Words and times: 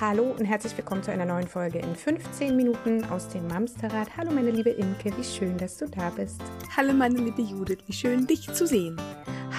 Hallo 0.00 0.34
und 0.38 0.46
herzlich 0.46 0.74
willkommen 0.78 1.02
zu 1.02 1.12
einer 1.12 1.26
neuen 1.26 1.46
Folge 1.46 1.78
in 1.78 1.94
15 1.94 2.56
Minuten 2.56 3.04
aus 3.10 3.28
dem 3.28 3.46
Mamsterrad. 3.48 4.08
Hallo 4.16 4.30
meine 4.32 4.50
liebe 4.50 4.70
Imke, 4.70 5.12
wie 5.14 5.22
schön, 5.22 5.58
dass 5.58 5.76
du 5.76 5.84
da 5.90 6.08
bist. 6.08 6.40
Hallo 6.74 6.94
meine 6.94 7.18
liebe 7.18 7.42
Judith, 7.42 7.80
wie 7.86 7.92
schön 7.92 8.26
dich 8.26 8.50
zu 8.50 8.66
sehen. 8.66 8.96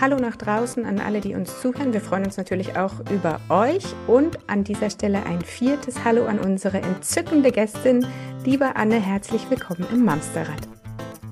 Hallo 0.01 0.17
nach 0.17 0.35
draußen 0.35 0.83
an 0.83 0.99
alle, 0.99 1.21
die 1.21 1.35
uns 1.35 1.61
zuhören. 1.61 1.93
Wir 1.93 2.01
freuen 2.01 2.25
uns 2.25 2.37
natürlich 2.37 2.75
auch 2.75 2.93
über 3.11 3.39
euch 3.49 3.85
und 4.07 4.39
an 4.49 4.63
dieser 4.63 4.89
Stelle 4.89 5.23
ein 5.27 5.41
viertes 5.41 6.03
Hallo 6.03 6.25
an 6.25 6.39
unsere 6.39 6.79
entzückende 6.79 7.51
Gästin, 7.51 8.07
liebe 8.43 8.75
Anne, 8.75 8.99
herzlich 8.99 9.47
willkommen 9.47 9.85
im 9.91 10.03
Mamsterrad. 10.03 10.67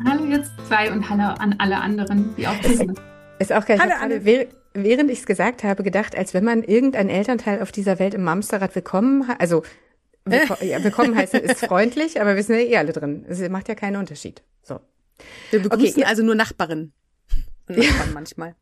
Hallo 0.07 0.23
jetzt 0.26 0.52
zwei 0.68 0.91
und 0.91 1.10
hallo 1.10 1.34
an 1.40 1.55
alle 1.57 1.77
anderen, 1.77 2.35
die 2.35 2.48
auch 2.48 2.62
sind. 2.62 2.99
Ist 3.40 3.54
auch 3.54 3.66
geil. 3.66 3.80
Hallo, 3.82 3.94
Anne 3.99 4.23
während 4.73 5.09
ich 5.12 5.20
es 5.20 5.26
gesagt 5.26 5.64
habe, 5.64 5.84
gedacht, 5.84 6.16
als 6.16 6.34
wenn 6.34 6.44
man 6.44 6.64
irgendein 6.64 7.10
Elternteil 7.10 7.62
auf 7.62 7.72
dieser 7.72 8.00
Welt 8.00 8.14
im 8.14 8.23
Mamsterrad 8.23 8.76
willkommen 8.76 9.27
hat. 9.27 9.40
Also 9.41 9.64
ja, 10.62 10.84
willkommen 10.84 11.16
heißt 11.16 11.34
ist 11.34 11.66
freundlich, 11.66 12.22
aber 12.22 12.36
wir 12.36 12.44
sind 12.44 12.58
ja 12.58 12.62
eh 12.62 12.77
alle 12.77 12.94
drin. 12.94 13.26
Es 13.27 13.40
macht 13.50 13.68
ja 13.68 13.76
keinen 13.76 13.96
Unterschied. 13.96 14.44
So. 14.62 14.80
Wir 15.52 15.62
begrüßen 15.62 16.02
okay, 16.02 16.10
also 16.10 16.24
nur 16.24 16.36
Nachbarin. 16.36 16.91
Nachbarn 17.68 18.13
manchmal. 18.13 18.55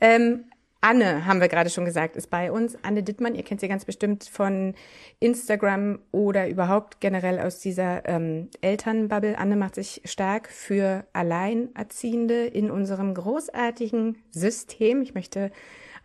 ähm, 0.00 0.44
Anne, 0.88 1.26
haben 1.26 1.40
wir 1.40 1.48
gerade 1.48 1.68
schon 1.68 1.84
gesagt, 1.84 2.14
ist 2.14 2.30
bei 2.30 2.52
uns. 2.52 2.78
Anne 2.82 3.02
Dittmann, 3.02 3.34
ihr 3.34 3.42
kennt 3.42 3.58
sie 3.58 3.66
ganz 3.66 3.84
bestimmt 3.84 4.22
von 4.22 4.76
Instagram 5.18 5.98
oder 6.12 6.48
überhaupt 6.48 7.00
generell 7.00 7.40
aus 7.40 7.58
dieser 7.58 8.08
ähm, 8.08 8.50
Elternbubble. 8.60 9.36
Anne 9.36 9.56
macht 9.56 9.74
sich 9.74 10.00
stark 10.04 10.48
für 10.48 11.04
Alleinerziehende 11.12 12.46
in 12.46 12.70
unserem 12.70 13.14
großartigen 13.14 14.18
System. 14.30 15.02
Ich 15.02 15.12
möchte 15.12 15.50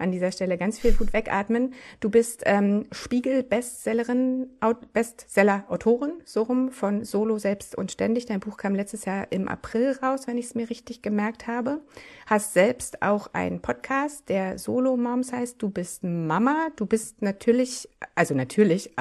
an 0.01 0.11
dieser 0.11 0.31
Stelle 0.31 0.57
ganz 0.57 0.79
viel 0.79 0.99
Wut 0.99 1.13
wegatmen. 1.13 1.73
Du 1.99 2.09
bist 2.09 2.43
ähm, 2.45 2.87
Spiegel-Bestsellerin, 2.91 4.49
Bestseller-Autorin, 4.93 6.13
so 6.25 6.43
rum, 6.43 6.71
von 6.71 7.05
Solo 7.05 7.37
selbst 7.37 7.75
und 7.75 7.91
ständig. 7.91 8.25
Dein 8.25 8.39
Buch 8.39 8.57
kam 8.57 8.75
letztes 8.75 9.05
Jahr 9.05 9.31
im 9.31 9.47
April 9.47 9.97
raus, 10.03 10.27
wenn 10.27 10.37
ich 10.37 10.45
es 10.45 10.55
mir 10.55 10.69
richtig 10.69 11.01
gemerkt 11.01 11.47
habe. 11.47 11.81
Hast 12.25 12.53
selbst 12.53 13.01
auch 13.01 13.29
einen 13.33 13.61
Podcast, 13.61 14.29
der 14.29 14.57
Solo 14.57 14.97
Moms 14.97 15.31
heißt. 15.31 15.61
Du 15.61 15.69
bist 15.69 16.03
Mama, 16.03 16.67
du 16.75 16.85
bist 16.85 17.21
natürlich, 17.21 17.87
also 18.15 18.33
natürlich, 18.35 18.91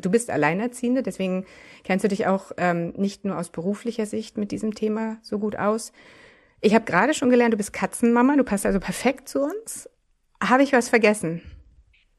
du 0.00 0.10
bist 0.10 0.30
Alleinerziehende, 0.30 1.02
deswegen 1.02 1.44
kennst 1.84 2.04
du 2.04 2.08
dich 2.08 2.26
auch 2.26 2.52
ähm, 2.56 2.92
nicht 2.96 3.24
nur 3.24 3.38
aus 3.38 3.50
beruflicher 3.50 4.06
Sicht 4.06 4.38
mit 4.38 4.52
diesem 4.52 4.74
Thema 4.74 5.18
so 5.22 5.38
gut 5.38 5.56
aus. 5.56 5.92
Ich 6.60 6.74
habe 6.74 6.84
gerade 6.84 7.14
schon 7.14 7.30
gelernt, 7.30 7.52
du 7.52 7.58
bist 7.58 7.72
Katzenmama, 7.72 8.36
du 8.36 8.44
passt 8.44 8.66
also 8.66 8.80
perfekt 8.80 9.28
zu 9.28 9.42
uns. 9.42 9.88
Habe 10.42 10.62
ich 10.62 10.72
was 10.72 10.88
vergessen? 10.88 11.42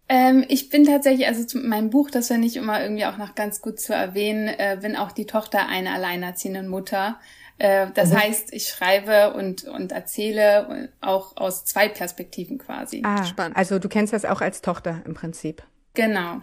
Ähm, 0.10 0.46
ich 0.48 0.70
bin 0.70 0.86
tatsächlich, 0.86 1.28
also 1.28 1.46
zu 1.46 1.58
meinem 1.58 1.90
Buch, 1.90 2.10
das 2.10 2.28
finde 2.28 2.48
ich 2.48 2.56
immer 2.56 2.82
irgendwie 2.82 3.06
auch 3.06 3.18
noch 3.18 3.36
ganz 3.36 3.62
gut 3.62 3.80
zu 3.80 3.94
erwähnen, 3.94 4.48
äh, 4.48 4.78
bin 4.82 4.96
auch 4.96 5.12
die 5.12 5.26
Tochter 5.26 5.68
einer 5.68 5.94
alleinerziehenden 5.94 6.68
Mutter. 6.68 7.20
Äh, 7.58 7.88
das 7.94 8.12
mhm. 8.12 8.22
heißt, 8.22 8.54
ich 8.54 8.68
schreibe 8.68 9.34
und, 9.34 9.66
und 9.66 9.92
erzähle 9.92 10.90
auch 11.02 11.36
aus 11.36 11.66
zwei 11.66 11.90
Perspektiven 11.90 12.58
quasi. 12.58 13.02
Ah, 13.04 13.26
spannend. 13.26 13.58
Also 13.58 13.80
du 13.80 13.90
kennst 13.90 14.14
das 14.14 14.24
auch 14.24 14.42
als 14.42 14.62
Tochter 14.62 15.02
im 15.06 15.14
Prinzip. 15.14 15.64
Genau. 15.94 16.42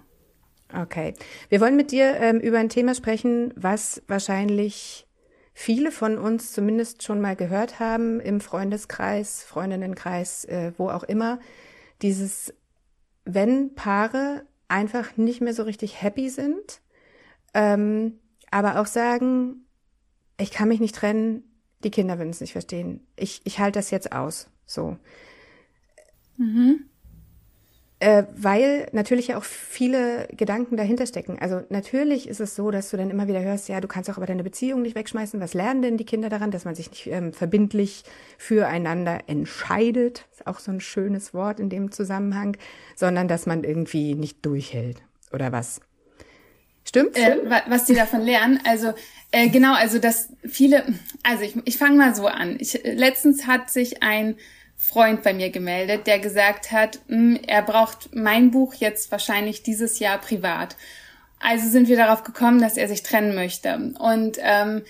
Okay. 0.75 1.15
Wir 1.49 1.61
wollen 1.61 1.77
mit 1.77 1.91
dir 1.91 2.17
ähm, 2.17 2.41
über 2.41 2.59
ein 2.59 2.69
Thema 2.69 2.95
sprechen, 2.95 3.55
was 3.57 4.03
wahrscheinlich 4.09 5.07
viele 5.55 5.93
von 5.93 6.19
uns 6.19 6.53
zumindest 6.53 7.05
schon 7.05 7.21
mal 7.21 7.37
gehört 7.37 7.79
haben 7.79 8.21
im 8.21 8.41
Freundeskreis, 8.41 9.45
Freundinnenkreis, 9.45 10.45
äh, 10.47 10.73
wo 10.77 10.91
auch 10.91 11.05
immer 11.05 11.39
dieses, 12.05 12.53
wenn 13.25 13.75
Paare 13.75 14.47
einfach 14.69 15.17
nicht 15.17 15.41
mehr 15.41 15.55
so 15.55 15.63
richtig 15.63 16.03
happy 16.03 16.29
sind, 16.29 16.83
ähm, 17.55 18.19
aber 18.51 18.79
auch 18.79 18.87
sagen, 18.87 19.65
ich 20.39 20.51
kann 20.51 20.69
mich 20.69 20.81
nicht 20.81 20.95
trennen, 20.95 21.45
die 21.83 21.91
Kinder 21.91 22.19
würden 22.19 22.29
es 22.29 22.43
nicht 22.43 22.53
verstehen. 22.53 23.07
Ich, 23.17 23.41
ich 23.45 23.59
halte 23.59 23.79
das 23.79 23.91
jetzt 23.91 24.13
aus. 24.13 24.51
So. 24.67 24.99
Mhm. 26.37 26.85
Äh, 28.05 28.27
weil 28.37 28.87
natürlich 28.93 29.29
ja 29.29 29.39
auch 29.39 29.45
viele 29.45 30.29
Gedanken 30.37 30.77
dahinter 30.77 31.07
stecken. 31.07 31.39
Also 31.41 31.63
natürlich 31.71 32.29
ist 32.29 32.39
es 32.39 32.55
so, 32.55 32.71
dass 32.71 32.91
du 32.91 32.99
dann 32.99 33.09
immer 33.09 33.29
wieder 33.29 33.41
hörst, 33.41 33.67
ja, 33.71 33.81
du 33.81 33.89
kannst 33.89 34.11
auch 34.11 34.19
aber 34.19 34.27
deine 34.27 34.45
Beziehung 34.45 34.83
nicht 34.83 34.95
wegschmeißen. 34.95 35.41
Was 35.41 35.55
lernen 35.55 35.81
denn 35.81 35.97
die 35.97 36.05
Kinder 36.05 36.29
daran, 36.29 36.51
dass 36.51 36.67
man 36.67 36.75
sich 36.75 36.91
nicht 36.91 37.07
ähm, 37.07 37.33
verbindlich 37.33 38.05
füreinander 38.37 39.21
entscheidet? 39.27 40.27
Ist 40.33 40.47
auch 40.47 40.59
so 40.59 40.71
ein 40.71 40.83
schönes 40.83 41.33
Wort 41.33 41.59
in 41.61 41.71
dem 41.71 41.93
Zusammenhang, 41.93 42.59
sondern 42.95 43.27
dass 43.27 43.47
man 43.47 43.65
irgendwie 43.65 44.15
nicht 44.15 44.45
durchhält 44.45 45.01
oder 45.33 45.51
was? 45.51 45.81
Stimmt? 46.85 47.17
Äh, 47.17 47.39
was 47.69 47.87
die 47.87 47.95
davon 47.95 48.21
lernen. 48.21 48.61
Also 48.67 48.93
äh, 49.31 49.49
genau, 49.49 49.73
also 49.73 49.99
dass 49.99 50.29
viele, 50.47 50.85
also 51.23 51.43
ich, 51.43 51.57
ich 51.65 51.79
fange 51.79 51.97
mal 51.97 52.15
so 52.15 52.27
an. 52.27 52.59
Ich, 52.61 52.79
letztens 52.85 53.47
hat 53.47 53.71
sich 53.71 54.03
ein 54.03 54.37
Freund 54.77 55.23
bei 55.23 55.33
mir 55.33 55.51
gemeldet, 55.51 56.07
der 56.07 56.19
gesagt 56.19 56.73
hat, 56.73 57.01
hm, 57.09 57.39
er 57.47 57.63
braucht 57.63 58.15
mein 58.15 58.51
Buch 58.51 58.75
jetzt 58.75 59.11
wahrscheinlich 59.11 59.63
dieses 59.63 59.99
Jahr 59.99 60.19
privat. 60.19 60.77
Also 61.41 61.69
sind 61.69 61.89
wir 61.89 61.97
darauf 61.97 62.23
gekommen, 62.23 62.61
dass 62.61 62.77
er 62.77 62.89
sich 62.89 63.03
trennen 63.03 63.35
möchte. 63.35 63.93
Und 63.99 64.39
ähm, 64.41 64.83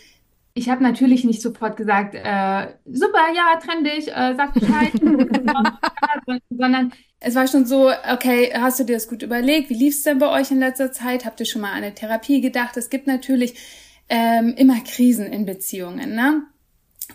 ich 0.54 0.68
habe 0.68 0.84
natürlich 0.84 1.24
nicht 1.24 1.42
sofort 1.42 1.76
gesagt, 1.76 2.14
äh, 2.14 2.68
super, 2.86 3.26
ja, 3.34 3.58
trenn 3.60 3.82
dich, 3.82 4.08
äh, 4.08 4.34
sag 4.36 4.54
Bescheid, 4.54 4.92
sondern 6.50 6.92
es 7.18 7.34
war 7.34 7.48
schon 7.48 7.66
so, 7.66 7.90
okay, 8.12 8.52
hast 8.54 8.78
du 8.78 8.84
dir 8.84 8.94
das 8.94 9.08
gut 9.08 9.22
überlegt? 9.22 9.68
Wie 9.68 9.74
lief's 9.74 10.02
denn 10.02 10.20
bei 10.20 10.30
euch 10.30 10.52
in 10.52 10.60
letzter 10.60 10.92
Zeit? 10.92 11.24
Habt 11.24 11.40
ihr 11.40 11.46
schon 11.46 11.62
mal 11.62 11.72
an 11.72 11.78
eine 11.78 11.94
Therapie 11.94 12.40
gedacht? 12.40 12.76
Es 12.76 12.88
gibt 12.88 13.08
natürlich 13.08 13.54
ähm, 14.08 14.54
immer 14.56 14.80
Krisen 14.80 15.26
in 15.26 15.46
Beziehungen, 15.46 16.14
ne? 16.14 16.42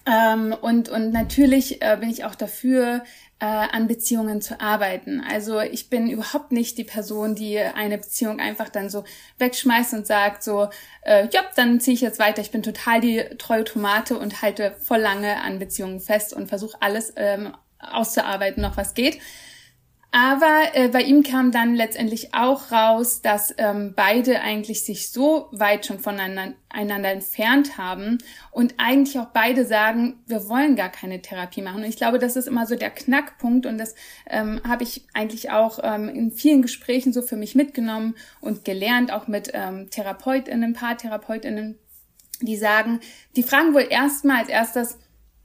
Ähm, 0.06 0.56
und, 0.62 0.90
und 0.90 1.12
natürlich 1.12 1.82
äh, 1.82 1.98
bin 2.00 2.10
ich 2.10 2.24
auch 2.24 2.36
dafür, 2.36 3.04
äh, 3.40 3.46
an 3.46 3.88
Beziehungen 3.88 4.42
zu 4.42 4.60
arbeiten. 4.60 5.22
Also 5.22 5.62
ich 5.62 5.90
bin 5.90 6.10
überhaupt 6.10 6.52
nicht 6.52 6.78
die 6.78 6.84
Person, 6.84 7.36
die 7.36 7.58
eine 7.58 7.98
Beziehung 7.98 8.40
einfach 8.40 8.70
dann 8.70 8.90
so 8.90 9.04
wegschmeißt 9.38 9.94
und 9.94 10.06
sagt 10.06 10.44
so, 10.44 10.70
äh, 11.04 11.28
ja, 11.32 11.42
dann 11.56 11.80
ziehe 11.80 11.96
ich 11.96 12.02
jetzt 12.02 12.20
weiter. 12.20 12.42
Ich 12.42 12.52
bin 12.52 12.64
total 12.64 13.02
die 13.02 13.24
treue 13.38 13.64
Tomate 13.64 14.18
und 14.18 14.42
halte 14.42 14.76
voll 14.82 15.00
lange 15.00 15.42
an 15.42 15.58
Beziehungen 15.60 16.00
fest 16.00 16.34
und 16.34 16.48
versuche 16.48 16.78
alles 16.82 17.14
ähm, 17.16 17.54
auszuarbeiten, 17.80 18.62
noch 18.62 18.78
was 18.78 18.94
geht. 18.94 19.20
Aber 20.12 20.64
äh, 20.74 20.88
bei 20.88 21.03
ihm 21.03 21.22
kam 21.22 21.52
dann 21.52 21.75
letztendlich 21.75 22.34
auch 22.34 22.72
raus, 22.72 23.22
dass 23.22 23.53
ähm, 23.59 23.94
beide 23.96 24.42
eigentlich 24.42 24.84
sich 24.84 25.12
so 25.12 25.50
weit 25.52 25.86
schon 25.86 26.00
voneinander 26.00 26.56
einander 26.72 27.09
entfernt 27.09 27.80
haben 27.80 28.19
und 28.52 28.75
eigentlich 28.78 29.18
auch 29.19 29.30
beide 29.34 29.66
sagen, 29.66 30.19
wir 30.28 30.48
wollen 30.48 30.75
gar 30.75 30.90
keine 30.90 31.19
Therapie 31.19 31.64
machen. 31.64 31.84
Und 31.84 31.90
ich 31.90 31.98
glaube, 31.98 32.19
das 32.19 32.36
ist 32.36 32.48
immer 32.48 32.68
so 32.68 32.75
der 32.75 32.92
Knackpunkt 32.92 33.66
und 33.66 33.80
das 33.80 33.96
ähm, 34.28 34.62
habe 34.68 34.84
ich 34.84 35.08
eigentlich 35.14 35.50
auch 35.50 35.80
ähm, 35.81 36.09
in 36.09 36.31
vielen 36.31 36.62
Gesprächen 36.62 37.12
so 37.12 37.24
für 37.24 37.38
mich 37.38 37.56
mitgenommen 37.56 38.16
und 38.40 38.66
gelernt, 38.66 39.12
auch 39.12 39.28
mit 39.28 39.50
ähm, 39.53 39.90
Therapeutinnen, 39.90 40.74
Paartherapeutinnen, 40.74 41.80
die 42.42 42.56
sagen, 42.56 43.00
die 43.36 43.44
fragen 43.44 43.74
wohl 43.74 43.88
erstmal 43.90 44.38
als 44.38 44.50
erstes, 44.50 45.00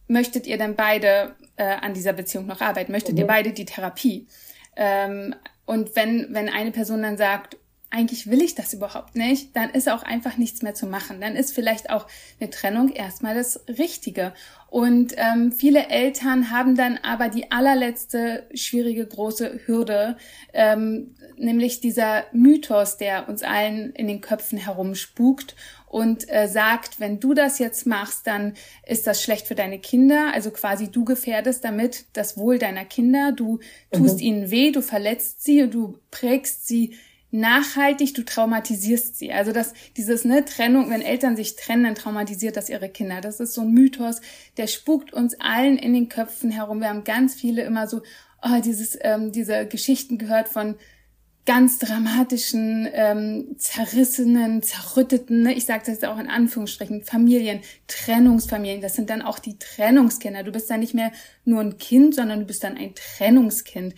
möchtet 0.07 0.47
ihr 0.47 0.59
denn 0.59 0.77
beide 0.77 1.37
äh, 1.57 1.65
an 1.65 1.95
dieser 1.95 2.13
Beziehung 2.13 2.47
noch 2.47 2.61
arbeiten? 2.61 2.93
Möchtet 2.93 3.15
mhm. 3.15 3.21
ihr 3.21 3.27
beide 3.27 3.53
die 3.53 3.65
Therapie? 3.65 4.27
Ähm, 4.77 5.35
und 5.67 5.97
wenn, 5.97 6.29
wenn 6.31 6.49
eine 6.49 6.71
Person 6.71 7.03
dann 7.03 7.17
sagt, 7.17 7.57
eigentlich 7.95 8.29
will 8.29 8.43
ich 8.43 8.57
das 8.57 8.75
überhaupt 8.75 9.15
nicht, 9.15 9.55
dann 9.55 9.71
ist 9.71 9.89
auch 9.89 10.03
einfach 10.03 10.37
nichts 10.37 10.63
mehr 10.63 10.75
zu 10.75 10.87
machen. 10.87 11.21
Dann 11.21 11.37
ist 11.37 11.55
vielleicht 11.55 11.91
auch 11.91 12.09
eine 12.41 12.51
Trennung 12.51 12.89
erstmal 12.89 13.37
das 13.37 13.61
Richtige. 13.69 14.33
Und 14.69 15.15
ähm, 15.17 15.53
viele 15.53 15.89
Eltern 15.89 16.51
haben 16.51 16.75
dann 16.75 16.99
aber 17.05 17.29
die 17.29 17.53
allerletzte 17.53 18.49
schwierige 18.53 19.07
große 19.07 19.61
Hürde, 19.67 20.17
ähm, 20.53 21.15
nämlich 21.37 21.81
dieser 21.81 22.25
Mythos, 22.33 22.97
der 22.97 23.29
uns 23.29 23.45
allen 23.45 23.93
in 23.93 24.09
den 24.09 24.21
Köpfen 24.21 24.59
herumspukt 24.59 25.55
und 25.95 26.29
äh, 26.29 26.49
sagt, 26.49 26.99
wenn 26.99 27.21
du 27.21 27.35
das 27.35 27.61
jetzt 27.61 27.87
machst, 27.87 28.27
dann 28.27 28.55
ist 28.85 29.07
das 29.07 29.23
schlecht 29.23 29.47
für 29.47 29.55
deine 29.55 29.79
Kinder. 29.79 30.33
Also 30.35 30.51
quasi 30.51 30.89
du 30.89 31.05
gefährdest 31.05 31.63
damit 31.65 32.07
das 32.15 32.37
Wohl 32.37 32.59
deiner 32.59 32.85
Kinder. 32.85 33.31
Du 33.31 33.61
tust 33.93 34.17
mhm. 34.17 34.25
ihnen 34.25 34.51
weh, 34.51 34.73
du 34.73 34.83
verletzt 34.83 35.45
sie 35.45 35.63
und 35.63 35.73
du 35.73 36.01
prägst 36.11 36.67
sie 36.67 36.97
nachhaltig, 37.31 38.13
du 38.15 38.25
traumatisierst 38.25 39.17
sie. 39.17 39.31
Also 39.31 39.53
dass 39.53 39.73
dieses 39.97 40.25
ne 40.25 40.45
Trennung, 40.45 40.91
wenn 40.91 41.01
Eltern 41.01 41.37
sich 41.37 41.55
trennen, 41.55 41.85
dann 41.85 41.95
traumatisiert 41.95 42.57
das 42.57 42.71
ihre 42.71 42.89
Kinder. 42.89 43.21
Das 43.21 43.39
ist 43.39 43.55
so 43.55 43.61
ein 43.61 43.71
Mythos, 43.71 44.21
der 44.57 44.67
spukt 44.67 45.13
uns 45.13 45.39
allen 45.39 45.79
in 45.79 45.95
den 45.95 46.09
Köpfen 46.09 46.51
herum. 46.51 46.81
Wir 46.81 46.89
haben 46.89 47.05
ganz 47.05 47.37
viele 47.37 47.63
immer 47.63 47.87
so 47.87 48.03
oh, 48.43 48.61
dieses 48.61 48.99
ähm, 49.01 49.31
diese 49.31 49.65
Geschichten 49.69 50.19
gehört 50.19 50.49
von 50.49 50.75
ganz 51.47 51.79
dramatischen, 51.79 52.89
ähm, 52.93 53.57
zerrissenen, 53.59 54.63
zerrütteten, 54.63 55.43
ne? 55.43 55.53
ich 55.53 55.67
sage 55.67 55.81
das 55.81 55.89
jetzt 55.89 56.05
auch 56.07 56.19
in 56.19 56.31
Anführungsstrichen, 56.31 57.03
Familien, 57.03 57.61
Trennungsfamilien, 57.87 58.81
das 58.81 58.95
sind 58.95 59.11
dann 59.11 59.21
auch 59.21 59.39
die 59.39 59.59
Trennungskinder. 59.59 60.43
Du 60.43 60.53
bist 60.53 60.71
dann 60.71 60.81
nicht 60.81 60.95
mehr 60.95 61.13
nur 61.45 61.61
ein 61.61 61.77
Kind, 61.77 62.15
sondern 62.15 62.41
du 62.41 62.47
bist 62.47 62.65
dann 62.65 62.79
ein 62.79 62.95
Trennungskind. 62.95 63.95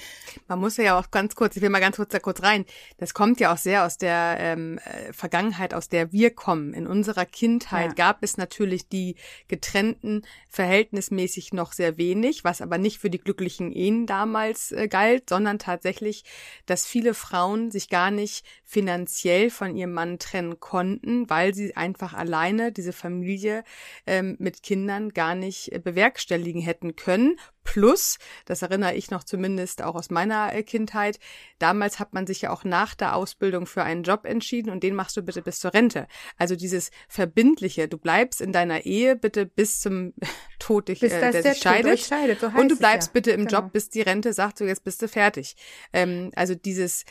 Man 0.48 0.58
muss 0.58 0.76
ja 0.76 0.98
auch 0.98 1.12
ganz 1.12 1.36
kurz, 1.36 1.54
ich 1.54 1.62
will 1.62 1.70
mal 1.70 1.78
ganz 1.78 1.96
kurz 1.96 2.10
da 2.10 2.18
kurz 2.18 2.42
rein, 2.42 2.64
das 2.98 3.14
kommt 3.14 3.38
ja 3.38 3.52
auch 3.52 3.58
sehr 3.58 3.86
aus 3.86 3.96
der 3.96 4.38
ähm, 4.40 4.78
äh, 4.78 5.12
Vergangenheit, 5.12 5.72
aus 5.72 5.88
der 5.88 6.10
wir 6.10 6.30
kommen. 6.30 6.74
In 6.74 6.88
unserer 6.88 7.26
Kindheit 7.26 7.90
ja. 7.90 7.94
gab 7.94 8.24
es 8.24 8.36
natürlich 8.36 8.88
die 8.88 9.14
getrennten 9.46 10.22
verhältnismäßig 10.48 11.52
noch 11.52 11.72
sehr 11.72 11.96
wenig, 11.96 12.42
was 12.42 12.60
aber 12.60 12.78
nicht 12.78 12.98
für 12.98 13.10
die 13.10 13.18
glücklichen 13.18 13.70
Ehen 13.70 14.06
damals 14.06 14.72
äh, 14.72 14.88
galt, 14.88 15.28
sondern 15.28 15.60
tatsächlich, 15.60 16.24
dass 16.66 16.86
viele 16.86 17.14
Frauen 17.14 17.35
Frauen 17.36 17.70
sich 17.70 17.90
gar 17.90 18.10
nicht 18.10 18.46
finanziell 18.64 19.50
von 19.50 19.76
ihrem 19.76 19.92
Mann 19.92 20.18
trennen 20.18 20.58
konnten, 20.58 21.28
weil 21.28 21.54
sie 21.54 21.76
einfach 21.76 22.14
alleine 22.14 22.72
diese 22.72 22.94
Familie 22.94 23.62
ähm, 24.06 24.36
mit 24.38 24.62
Kindern 24.62 25.10
gar 25.10 25.34
nicht 25.34 25.70
äh, 25.70 25.78
bewerkstelligen 25.78 26.62
hätten 26.62 26.96
können. 26.96 27.38
Plus, 27.66 28.18
das 28.44 28.62
erinnere 28.62 28.94
ich 28.94 29.10
noch 29.10 29.24
zumindest 29.24 29.82
auch 29.82 29.96
aus 29.96 30.08
meiner 30.08 30.54
äh, 30.54 30.62
Kindheit, 30.62 31.18
damals 31.58 31.98
hat 31.98 32.14
man 32.14 32.26
sich 32.26 32.42
ja 32.42 32.50
auch 32.50 32.62
nach 32.62 32.94
der 32.94 33.16
Ausbildung 33.16 33.66
für 33.66 33.82
einen 33.82 34.04
Job 34.04 34.24
entschieden 34.24 34.70
und 34.70 34.84
den 34.84 34.94
machst 34.94 35.16
du 35.16 35.22
bitte 35.22 35.42
bis 35.42 35.58
zur 35.58 35.74
Rente. 35.74 36.06
Also 36.38 36.54
dieses 36.54 36.90
Verbindliche, 37.08 37.88
du 37.88 37.98
bleibst 37.98 38.40
in 38.40 38.52
deiner 38.52 38.86
Ehe 38.86 39.16
bitte 39.16 39.46
bis 39.46 39.80
zum 39.80 40.14
Tod 40.60 40.88
dich, 40.88 41.00
bis 41.00 41.12
äh, 41.12 41.20
der, 41.20 41.32
der 41.32 41.42
sich 41.42 41.62
scheidet. 41.62 41.98
scheidet 41.98 42.40
so 42.40 42.46
und 42.46 42.70
du 42.70 42.76
bleibst 42.78 43.08
ja. 43.08 43.12
bitte 43.12 43.32
im 43.32 43.46
genau. 43.46 43.62
Job, 43.62 43.72
bis 43.72 43.90
die 43.90 44.00
Rente 44.00 44.32
sagt, 44.32 44.58
so 44.58 44.64
jetzt 44.64 44.84
bist 44.84 45.02
du 45.02 45.08
fertig. 45.08 45.56
Ähm, 45.92 46.30
also 46.36 46.54
dieses 46.54 47.04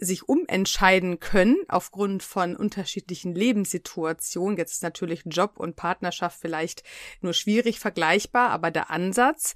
sich 0.00 0.28
umentscheiden 0.28 1.20
können 1.20 1.56
aufgrund 1.68 2.22
von 2.22 2.56
unterschiedlichen 2.56 3.34
Lebenssituationen. 3.34 4.56
Jetzt 4.56 4.72
ist 4.72 4.82
natürlich 4.82 5.22
Job 5.26 5.58
und 5.58 5.76
Partnerschaft 5.76 6.38
vielleicht 6.40 6.82
nur 7.20 7.34
schwierig 7.34 7.78
vergleichbar, 7.78 8.50
aber 8.50 8.70
der 8.70 8.90
Ansatz, 8.90 9.54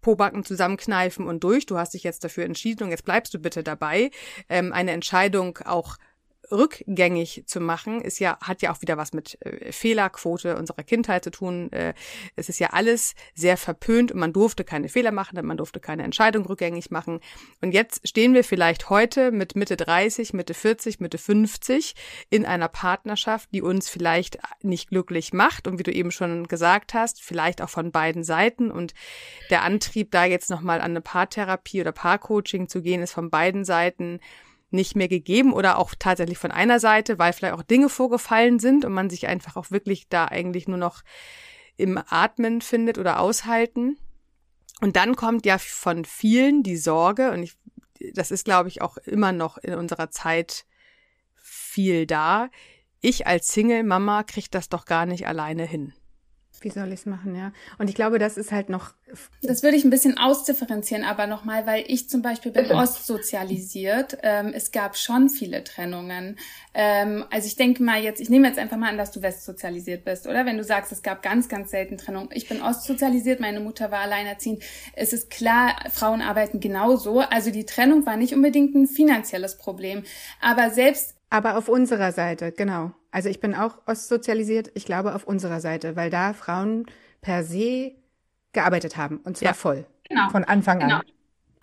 Pobacken 0.00 0.44
zusammenkneifen 0.44 1.26
und 1.26 1.44
durch, 1.44 1.66
du 1.66 1.78
hast 1.78 1.94
dich 1.94 2.02
jetzt 2.02 2.24
dafür 2.24 2.44
entschieden 2.44 2.84
und 2.84 2.90
jetzt 2.90 3.04
bleibst 3.04 3.34
du 3.34 3.38
bitte 3.38 3.62
dabei, 3.62 4.10
ähm, 4.48 4.72
eine 4.72 4.92
Entscheidung 4.92 5.58
auch 5.64 5.96
rückgängig 6.52 7.44
zu 7.46 7.60
machen, 7.60 8.00
ist 8.00 8.18
ja, 8.18 8.38
hat 8.40 8.62
ja 8.62 8.72
auch 8.72 8.82
wieder 8.82 8.96
was 8.96 9.12
mit 9.12 9.40
äh, 9.40 9.72
Fehlerquote 9.72 10.56
unserer 10.56 10.82
Kindheit 10.82 11.24
zu 11.24 11.30
tun. 11.30 11.72
Äh, 11.72 11.94
es 12.36 12.48
ist 12.48 12.60
ja 12.60 12.68
alles 12.70 13.14
sehr 13.34 13.56
verpönt 13.56 14.12
und 14.12 14.20
man 14.20 14.32
durfte 14.32 14.64
keine 14.64 14.88
Fehler 14.88 15.12
machen, 15.12 15.44
man 15.44 15.56
durfte 15.56 15.80
keine 15.80 16.02
Entscheidung 16.02 16.46
rückgängig 16.46 16.90
machen. 16.90 17.20
Und 17.60 17.72
jetzt 17.72 18.06
stehen 18.06 18.34
wir 18.34 18.44
vielleicht 18.44 18.90
heute 18.90 19.32
mit 19.32 19.56
Mitte 19.56 19.76
30, 19.76 20.34
Mitte 20.34 20.54
40, 20.54 21.00
Mitte 21.00 21.18
50 21.18 21.94
in 22.30 22.44
einer 22.44 22.68
Partnerschaft, 22.68 23.48
die 23.52 23.62
uns 23.62 23.88
vielleicht 23.88 24.38
nicht 24.62 24.90
glücklich 24.90 25.32
macht 25.32 25.66
und 25.66 25.78
wie 25.78 25.84
du 25.84 25.92
eben 25.92 26.10
schon 26.10 26.46
gesagt 26.46 26.94
hast, 26.94 27.22
vielleicht 27.22 27.62
auch 27.62 27.70
von 27.70 27.90
beiden 27.90 28.24
Seiten 28.24 28.70
und 28.70 28.92
der 29.50 29.62
Antrieb, 29.62 30.10
da 30.10 30.24
jetzt 30.24 30.50
nochmal 30.50 30.80
an 30.80 30.92
eine 30.92 31.00
Paartherapie 31.00 31.80
oder 31.80 31.92
Paarcoaching 31.92 32.68
zu 32.68 32.82
gehen, 32.82 33.02
ist 33.02 33.12
von 33.12 33.30
beiden 33.30 33.64
Seiten 33.64 34.20
nicht 34.72 34.96
mehr 34.96 35.08
gegeben 35.08 35.52
oder 35.52 35.78
auch 35.78 35.94
tatsächlich 35.98 36.38
von 36.38 36.50
einer 36.50 36.80
Seite, 36.80 37.18
weil 37.18 37.32
vielleicht 37.32 37.54
auch 37.54 37.62
Dinge 37.62 37.88
vorgefallen 37.88 38.58
sind 38.58 38.84
und 38.84 38.92
man 38.92 39.10
sich 39.10 39.26
einfach 39.26 39.56
auch 39.56 39.70
wirklich 39.70 40.08
da 40.08 40.26
eigentlich 40.26 40.68
nur 40.68 40.78
noch 40.78 41.02
im 41.76 42.00
Atmen 42.08 42.60
findet 42.60 42.98
oder 42.98 43.20
aushalten. 43.20 43.98
Und 44.80 44.96
dann 44.96 45.16
kommt 45.16 45.46
ja 45.46 45.58
von 45.58 46.04
vielen 46.04 46.62
die 46.62 46.76
Sorge, 46.76 47.30
und 47.30 47.42
ich, 47.42 47.56
das 48.14 48.30
ist, 48.30 48.44
glaube 48.44 48.68
ich, 48.68 48.82
auch 48.82 48.96
immer 48.98 49.32
noch 49.32 49.58
in 49.58 49.74
unserer 49.74 50.10
Zeit 50.10 50.64
viel 51.36 52.06
da. 52.06 52.48
Ich 53.00 53.26
als 53.26 53.48
Single-Mama 53.48 54.24
kriege 54.24 54.48
das 54.50 54.68
doch 54.68 54.84
gar 54.84 55.06
nicht 55.06 55.26
alleine 55.26 55.64
hin 55.64 55.92
wie 56.64 56.70
soll 56.70 56.88
ich 56.88 57.00
es 57.00 57.06
machen, 57.06 57.34
ja. 57.34 57.52
Und 57.78 57.88
ich 57.88 57.94
glaube, 57.94 58.18
das 58.18 58.36
ist 58.36 58.52
halt 58.52 58.68
noch. 58.68 58.92
Das 59.42 59.62
würde 59.62 59.76
ich 59.76 59.84
ein 59.84 59.90
bisschen 59.90 60.18
ausdifferenzieren, 60.18 61.04
aber 61.04 61.26
nochmal, 61.26 61.66
weil 61.66 61.84
ich 61.86 62.08
zum 62.08 62.22
Beispiel 62.22 62.52
bin 62.52 62.70
ostsozialisiert. 62.72 64.18
Ähm, 64.22 64.52
es 64.54 64.72
gab 64.72 64.96
schon 64.96 65.28
viele 65.28 65.64
Trennungen. 65.64 66.38
Ähm, 66.74 67.24
also 67.30 67.46
ich 67.46 67.56
denke 67.56 67.82
mal 67.82 68.02
jetzt, 68.02 68.20
ich 68.20 68.30
nehme 68.30 68.48
jetzt 68.48 68.58
einfach 68.58 68.76
mal 68.76 68.88
an, 68.88 68.98
dass 68.98 69.10
du 69.10 69.22
westsozialisiert 69.22 70.04
bist, 70.04 70.26
oder? 70.26 70.46
Wenn 70.46 70.56
du 70.56 70.64
sagst, 70.64 70.92
es 70.92 71.02
gab 71.02 71.22
ganz, 71.22 71.48
ganz 71.48 71.70
selten 71.70 71.98
Trennungen. 71.98 72.30
Ich 72.32 72.48
bin 72.48 72.62
ostsozialisiert, 72.62 73.40
meine 73.40 73.60
Mutter 73.60 73.90
war 73.90 74.00
alleinerziehend. 74.00 74.62
Es 74.94 75.12
ist 75.12 75.30
klar, 75.30 75.76
Frauen 75.90 76.22
arbeiten 76.22 76.60
genauso. 76.60 77.20
Also 77.20 77.50
die 77.50 77.66
Trennung 77.66 78.06
war 78.06 78.16
nicht 78.16 78.34
unbedingt 78.34 78.74
ein 78.74 78.86
finanzielles 78.86 79.58
Problem. 79.58 80.04
Aber 80.40 80.70
selbst 80.70 81.16
aber 81.32 81.56
auf 81.56 81.70
unserer 81.70 82.12
Seite, 82.12 82.52
genau. 82.52 82.92
Also 83.12 83.28
ich 83.28 83.40
bin 83.40 83.54
auch 83.54 83.78
ostsozialisiert, 83.86 84.72
ich 84.74 84.84
glaube 84.84 85.14
auf 85.14 85.24
unserer 85.24 85.60
Seite, 85.60 85.94
weil 85.94 86.10
da 86.10 86.32
Frauen 86.32 86.86
per 87.20 87.44
se 87.44 87.92
gearbeitet 88.52 88.96
haben 88.96 89.18
und 89.18 89.36
zwar 89.36 89.50
ja. 89.50 89.54
voll. 89.54 89.86
Genau. 90.08 90.28
Von 90.30 90.44
Anfang 90.44 90.80
genau. 90.80 91.00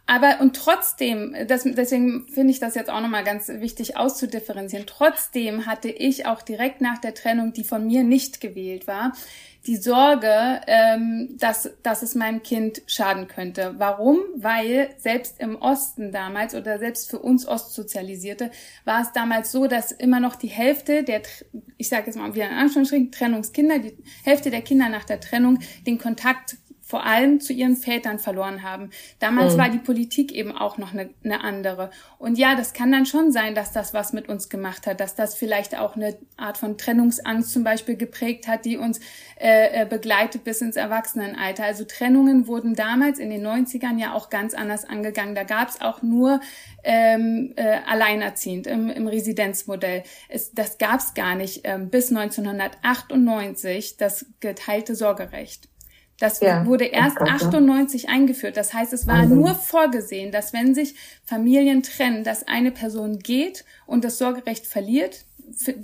Aber 0.09 0.41
und 0.41 0.55
trotzdem, 0.55 1.35
das, 1.47 1.65
deswegen 1.65 2.27
finde 2.29 2.49
ich 2.49 2.59
das 2.59 2.73
jetzt 2.73 2.89
auch 2.89 2.99
nochmal 2.99 3.23
ganz 3.23 3.47
wichtig 3.47 3.95
auszudifferenzieren. 3.95 4.87
Trotzdem 4.87 5.67
hatte 5.67 5.89
ich 5.89 6.25
auch 6.25 6.41
direkt 6.41 6.81
nach 6.81 6.97
der 6.97 7.13
Trennung, 7.13 7.53
die 7.53 7.63
von 7.63 7.85
mir 7.85 8.03
nicht 8.03 8.41
gewählt 8.41 8.87
war, 8.87 9.13
die 9.67 9.75
Sorge, 9.75 10.61
ähm, 10.65 11.35
dass, 11.37 11.69
dass 11.83 12.01
es 12.01 12.15
meinem 12.15 12.41
Kind 12.41 12.81
schaden 12.87 13.27
könnte. 13.27 13.75
Warum? 13.77 14.17
Weil 14.35 14.89
selbst 14.97 15.39
im 15.39 15.55
Osten 15.57 16.11
damals 16.11 16.55
oder 16.55 16.79
selbst 16.79 17.11
für 17.11 17.19
uns 17.19 17.47
Ostsozialisierte 17.47 18.49
war 18.85 19.03
es 19.03 19.11
damals 19.11 19.51
so, 19.51 19.67
dass 19.67 19.91
immer 19.91 20.19
noch 20.19 20.35
die 20.35 20.47
Hälfte 20.47 21.03
der, 21.03 21.21
ich 21.77 21.87
sage 21.87 22.07
jetzt 22.07 22.15
mal 22.15 22.33
wieder 22.33 22.47
in 22.47 22.57
Anführungsstrichen, 22.57 23.11
Trennungskinder, 23.11 23.77
die 23.77 23.95
Hälfte 24.23 24.49
der 24.49 24.63
Kinder 24.63 24.89
nach 24.89 25.05
der 25.05 25.19
Trennung 25.19 25.59
den 25.85 25.99
Kontakt 25.99 26.57
vor 26.89 27.05
allem 27.05 27.39
zu 27.39 27.53
ihren 27.53 27.75
Vätern 27.75 28.17
verloren 28.17 28.63
haben. 28.63 28.89
Damals 29.19 29.53
mhm. 29.53 29.57
war 29.59 29.69
die 29.69 29.77
Politik 29.77 30.31
eben 30.31 30.51
auch 30.51 30.79
noch 30.79 30.91
eine, 30.91 31.11
eine 31.23 31.43
andere. 31.43 31.91
Und 32.17 32.39
ja, 32.39 32.55
das 32.55 32.73
kann 32.73 32.91
dann 32.91 33.05
schon 33.05 33.31
sein, 33.31 33.53
dass 33.53 33.71
das 33.71 33.93
was 33.93 34.11
mit 34.11 34.27
uns 34.27 34.49
gemacht 34.49 34.87
hat, 34.87 34.99
dass 34.99 35.13
das 35.13 35.35
vielleicht 35.35 35.77
auch 35.77 35.95
eine 35.95 36.17
Art 36.35 36.57
von 36.57 36.79
Trennungsangst 36.79 37.53
zum 37.53 37.63
Beispiel 37.63 37.95
geprägt 37.95 38.47
hat, 38.47 38.65
die 38.65 38.77
uns 38.77 38.99
äh, 39.39 39.83
äh 39.83 39.85
begleitet 39.85 40.43
bis 40.43 40.61
ins 40.61 40.77
Erwachsenenalter. 40.77 41.63
Also 41.63 41.83
Trennungen 41.83 42.47
wurden 42.47 42.73
damals 42.73 43.19
in 43.19 43.29
den 43.29 43.45
90ern 43.45 43.99
ja 43.99 44.15
auch 44.15 44.31
ganz 44.31 44.55
anders 44.55 44.83
angegangen. 44.83 45.35
Da 45.35 45.43
gab 45.43 45.69
es 45.69 45.81
auch 45.81 46.01
nur 46.01 46.39
ähm, 46.83 47.53
äh, 47.55 47.81
alleinerziehend 47.85 48.65
im, 48.65 48.89
im 48.89 49.07
Residenzmodell. 49.07 50.01
Es, 50.27 50.53
das 50.53 50.79
gab 50.79 51.01
es 51.01 51.13
gar 51.13 51.35
nicht 51.35 51.61
ähm, 51.65 51.91
bis 51.91 52.09
1998, 52.09 53.97
das 53.97 54.25
geteilte 54.39 54.95
Sorgerecht. 54.95 55.69
Das 56.19 56.41
ja, 56.41 56.65
wurde 56.65 56.85
erst 56.85 57.19
das 57.19 57.29
98 57.29 58.09
eingeführt. 58.09 58.57
Das 58.57 58.73
heißt, 58.73 58.91
es 58.91 59.07
war 59.07 59.25
nur 59.25 59.55
vorgesehen, 59.55 60.31
dass 60.31 60.51
wenn 60.51 60.75
sich 60.75 60.95
Familien 61.23 61.81
trennen, 61.81 62.23
dass 62.23 62.47
eine 62.47 62.71
Person 62.71 63.19
geht 63.19 63.63
und 63.85 64.03
das 64.03 64.17
Sorgerecht 64.17 64.67
verliert, 64.67 65.25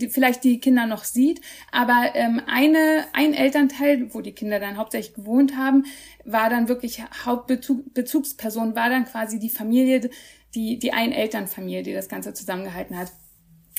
vielleicht 0.09 0.43
die 0.43 0.59
Kinder 0.59 0.85
noch 0.85 1.03
sieht, 1.05 1.41
aber 1.71 2.11
ähm, 2.13 2.41
eine 2.45 3.05
ein 3.13 3.33
Elternteil, 3.33 4.13
wo 4.13 4.21
die 4.21 4.33
Kinder 4.33 4.59
dann 4.59 4.77
hauptsächlich 4.77 5.15
gewohnt 5.15 5.57
haben, 5.57 5.85
war 6.23 6.49
dann 6.49 6.67
wirklich 6.67 7.01
Hauptbezugsperson, 7.25 8.75
war 8.75 8.89
dann 8.89 9.05
quasi 9.05 9.39
die 9.39 9.49
Familie, 9.49 10.09
die 10.53 10.77
die 10.77 10.93
Ein-Elternfamilie, 10.93 11.83
die 11.83 11.93
das 11.93 12.09
Ganze 12.09 12.33
zusammengehalten 12.33 12.97
hat. 12.97 13.11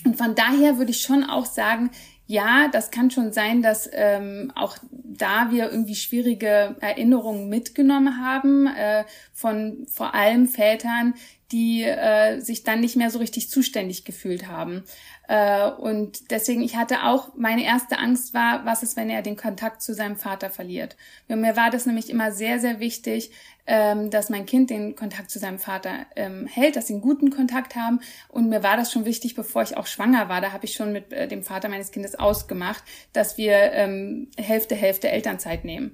Und 0.05 0.17
von 0.17 0.35
daher 0.35 0.79
würde 0.79 0.91
ich 0.91 1.01
schon 1.01 1.25
auch 1.25 1.47
sagen, 1.47 1.91
ja, 2.27 2.69
das 2.73 2.91
kann 2.91 3.11
schon 3.11 3.33
sein, 3.33 3.63
dass 3.63 3.89
ähm, 3.93 4.53
auch 4.55 4.77
da 4.91 5.51
wir 5.51 5.71
irgendwie 5.71 5.95
schwierige 5.95 6.77
Erinnerungen 6.81 7.49
mitgenommen 7.49 8.21
haben 8.21 8.67
äh, 8.67 9.05
von 9.33 9.87
vor 9.89 10.15
allem 10.15 10.49
Vätern, 10.49 11.15
die 11.53 11.85
äh, 11.85 12.41
sich 12.41 12.65
dann 12.65 12.81
nicht 12.81 12.97
mehr 12.97 13.11
so 13.11 13.19
richtig 13.19 13.51
zuständig 13.51 14.05
gefühlt 14.05 14.49
haben. 14.49 14.85
Äh, 15.29 15.71
und 15.71 16.31
deswegen, 16.31 16.63
ich 16.63 16.77
hatte 16.77 17.05
auch, 17.05 17.31
meine 17.37 17.65
erste 17.65 17.99
Angst 17.99 18.35
war, 18.35 18.65
was 18.65 18.83
ist, 18.83 18.97
wenn 18.97 19.11
er 19.11 19.23
den 19.23 19.37
Kontakt 19.37 19.83
zu 19.83 19.95
seinem 19.95 20.17
Vater 20.17 20.51
verliert. 20.51 20.97
Und 21.29 21.41
mir 21.41 21.57
war 21.57 21.71
das 21.71 21.87
nämlich 21.87 22.11
immer 22.11 22.33
sehr, 22.33 22.59
sehr 22.59 22.81
wichtig, 22.81 23.31
ähm, 23.69 24.11
dass 24.11 24.29
mein 24.29 24.47
Kind 24.47 24.71
den 24.71 24.97
Kontakt 24.97 25.31
zu 25.31 25.39
seinem 25.39 25.59
Vater 25.59 26.07
ähm, 26.17 26.47
hält, 26.47 26.77
dass 26.77 26.89
sie 26.89 26.95
einen 26.95 27.03
guten 27.03 27.31
Kontakt 27.31 27.77
haben. 27.77 28.01
Und 28.29 28.49
mir 28.49 28.63
war 28.63 28.77
das 28.77 28.93
schon 28.93 29.05
wichtig, 29.05 29.35
bevor 29.35 29.63
ich 29.63 29.77
auch 29.77 29.87
schwanger 29.87 30.29
war. 30.29 30.41
Da 30.41 30.53
habe 30.53 30.65
ich 30.65 30.75
schon 30.75 30.93
mit 30.93 31.13
äh, 31.13 31.29
dem 31.29 31.45
Vater 31.45 31.69
meines 31.69 31.93
Kindes 31.93 32.17
ausgemacht, 32.17 32.83
dass 33.13 33.39
wir 33.39 33.55
ähm, 33.73 34.29
Hälfte, 34.37 34.75
Hälfte 34.75 35.11
Elternzeit 35.11 35.65
nehmen. 35.65 35.93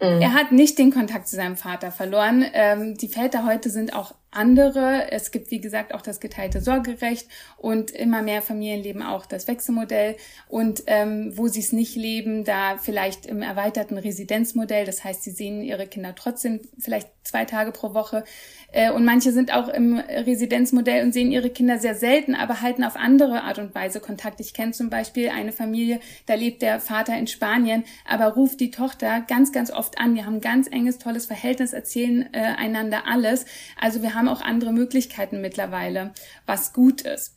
Mhm. 0.00 0.20
Er 0.20 0.34
hat 0.34 0.52
nicht 0.52 0.78
den 0.78 0.92
Kontakt 0.92 1.28
zu 1.28 1.36
seinem 1.36 1.56
Vater 1.56 1.90
verloren. 1.90 2.44
Ähm, 2.52 2.96
die 2.96 3.08
Väter 3.08 3.46
heute 3.46 3.70
sind 3.70 3.94
auch 3.94 4.14
andere. 4.36 5.10
Es 5.10 5.30
gibt, 5.30 5.50
wie 5.50 5.60
gesagt, 5.60 5.94
auch 5.94 6.02
das 6.02 6.20
geteilte 6.20 6.60
Sorgerecht 6.60 7.26
und 7.56 7.90
immer 7.90 8.22
mehr 8.22 8.42
Familien 8.42 8.82
leben 8.82 9.02
auch 9.02 9.26
das 9.26 9.48
Wechselmodell. 9.48 10.16
Und 10.48 10.84
ähm, 10.86 11.32
wo 11.36 11.48
sie 11.48 11.60
es 11.60 11.72
nicht 11.72 11.96
leben, 11.96 12.44
da 12.44 12.78
vielleicht 12.78 13.26
im 13.26 13.42
erweiterten 13.42 13.98
Residenzmodell. 13.98 14.86
Das 14.86 15.04
heißt, 15.04 15.22
sie 15.22 15.30
sehen 15.30 15.62
ihre 15.62 15.86
Kinder 15.86 16.14
trotzdem 16.14 16.60
vielleicht 16.78 17.08
zwei 17.26 17.44
Tage 17.44 17.72
pro 17.72 17.94
Woche. 17.94 18.24
Äh, 18.72 18.90
und 18.90 19.04
manche 19.04 19.32
sind 19.32 19.52
auch 19.52 19.68
im 19.68 19.98
Residenzmodell 19.98 21.04
und 21.04 21.12
sehen 21.12 21.30
ihre 21.30 21.50
Kinder 21.50 21.78
sehr 21.78 21.94
selten, 21.94 22.34
aber 22.34 22.60
halten 22.60 22.84
auf 22.84 22.96
andere 22.96 23.42
Art 23.42 23.58
und 23.58 23.74
Weise 23.74 24.00
Kontakt. 24.00 24.40
Ich 24.40 24.54
kenne 24.54 24.72
zum 24.72 24.90
Beispiel 24.90 25.30
eine 25.30 25.52
Familie, 25.52 26.00
da 26.26 26.34
lebt 26.34 26.62
der 26.62 26.80
Vater 26.80 27.16
in 27.16 27.26
Spanien, 27.26 27.84
aber 28.08 28.34
ruft 28.34 28.60
die 28.60 28.70
Tochter 28.70 29.24
ganz, 29.26 29.52
ganz 29.52 29.70
oft 29.70 29.98
an. 29.98 30.14
Wir 30.14 30.26
haben 30.26 30.36
ein 30.36 30.40
ganz 30.40 30.68
enges, 30.68 30.98
tolles 30.98 31.26
Verhältnis, 31.26 31.72
erzählen 31.72 32.28
äh, 32.32 32.40
einander 32.40 33.04
alles. 33.06 33.44
Also 33.80 34.02
wir 34.02 34.14
haben 34.14 34.25
auch 34.28 34.40
andere 34.40 34.72
Möglichkeiten 34.72 35.40
mittlerweile, 35.40 36.12
was 36.46 36.72
gut 36.72 37.02
ist. 37.02 37.36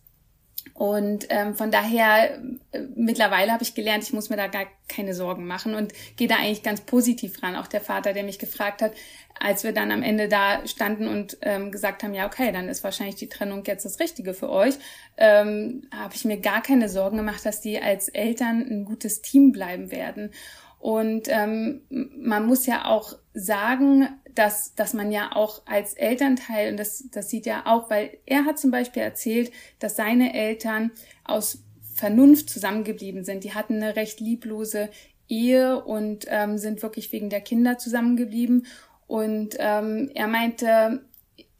Und 0.73 1.25
ähm, 1.29 1.55
von 1.55 1.71
daher, 1.71 2.39
äh, 2.71 2.81
mittlerweile 2.95 3.51
habe 3.51 3.63
ich 3.63 3.75
gelernt, 3.75 4.03
ich 4.03 4.13
muss 4.13 4.29
mir 4.29 4.37
da 4.37 4.47
gar 4.47 4.65
keine 4.87 5.13
Sorgen 5.13 5.45
machen 5.45 5.75
und 5.75 5.93
gehe 6.15 6.27
da 6.27 6.35
eigentlich 6.35 6.63
ganz 6.63 6.81
positiv 6.81 7.43
ran. 7.43 7.55
Auch 7.55 7.67
der 7.67 7.81
Vater, 7.81 8.13
der 8.13 8.23
mich 8.23 8.39
gefragt 8.39 8.81
hat, 8.81 8.93
als 9.39 9.63
wir 9.63 9.73
dann 9.73 9.91
am 9.91 10.03
Ende 10.03 10.27
da 10.27 10.65
standen 10.67 11.07
und 11.07 11.37
ähm, 11.41 11.71
gesagt 11.71 12.03
haben, 12.03 12.13
ja, 12.13 12.27
okay, 12.27 12.51
dann 12.51 12.69
ist 12.69 12.83
wahrscheinlich 12.83 13.15
die 13.15 13.29
Trennung 13.29 13.63
jetzt 13.65 13.85
das 13.85 13.99
Richtige 13.99 14.33
für 14.33 14.49
euch, 14.49 14.75
ähm, 15.17 15.83
habe 15.93 16.15
ich 16.15 16.25
mir 16.25 16.39
gar 16.39 16.61
keine 16.61 16.89
Sorgen 16.89 17.17
gemacht, 17.17 17.45
dass 17.45 17.61
die 17.61 17.81
als 17.81 18.09
Eltern 18.09 18.61
ein 18.61 18.85
gutes 18.85 19.21
Team 19.21 19.51
bleiben 19.51 19.91
werden. 19.91 20.31
Und 20.79 21.27
ähm, 21.27 21.81
man 21.89 22.45
muss 22.45 22.65
ja 22.65 22.85
auch 22.85 23.17
sagen, 23.33 24.07
dass, 24.35 24.75
dass 24.75 24.93
man 24.93 25.11
ja 25.11 25.35
auch 25.35 25.61
als 25.65 25.93
Elternteil, 25.93 26.71
und 26.71 26.77
das, 26.77 27.05
das 27.11 27.29
sieht 27.29 27.45
ja 27.45 27.65
auch, 27.65 27.89
weil 27.89 28.17
er 28.25 28.45
hat 28.45 28.59
zum 28.59 28.71
Beispiel 28.71 29.01
erzählt, 29.01 29.51
dass 29.79 29.95
seine 29.95 30.33
Eltern 30.33 30.91
aus 31.23 31.63
Vernunft 31.93 32.49
zusammengeblieben 32.49 33.23
sind. 33.25 33.43
Die 33.43 33.53
hatten 33.53 33.75
eine 33.75 33.95
recht 33.95 34.19
lieblose 34.19 34.89
Ehe 35.27 35.83
und 35.83 36.25
ähm, 36.29 36.57
sind 36.57 36.81
wirklich 36.81 37.11
wegen 37.11 37.29
der 37.29 37.41
Kinder 37.41 37.77
zusammengeblieben. 37.77 38.65
Und 39.05 39.55
ähm, 39.59 40.09
er 40.13 40.27
meinte, 40.27 41.03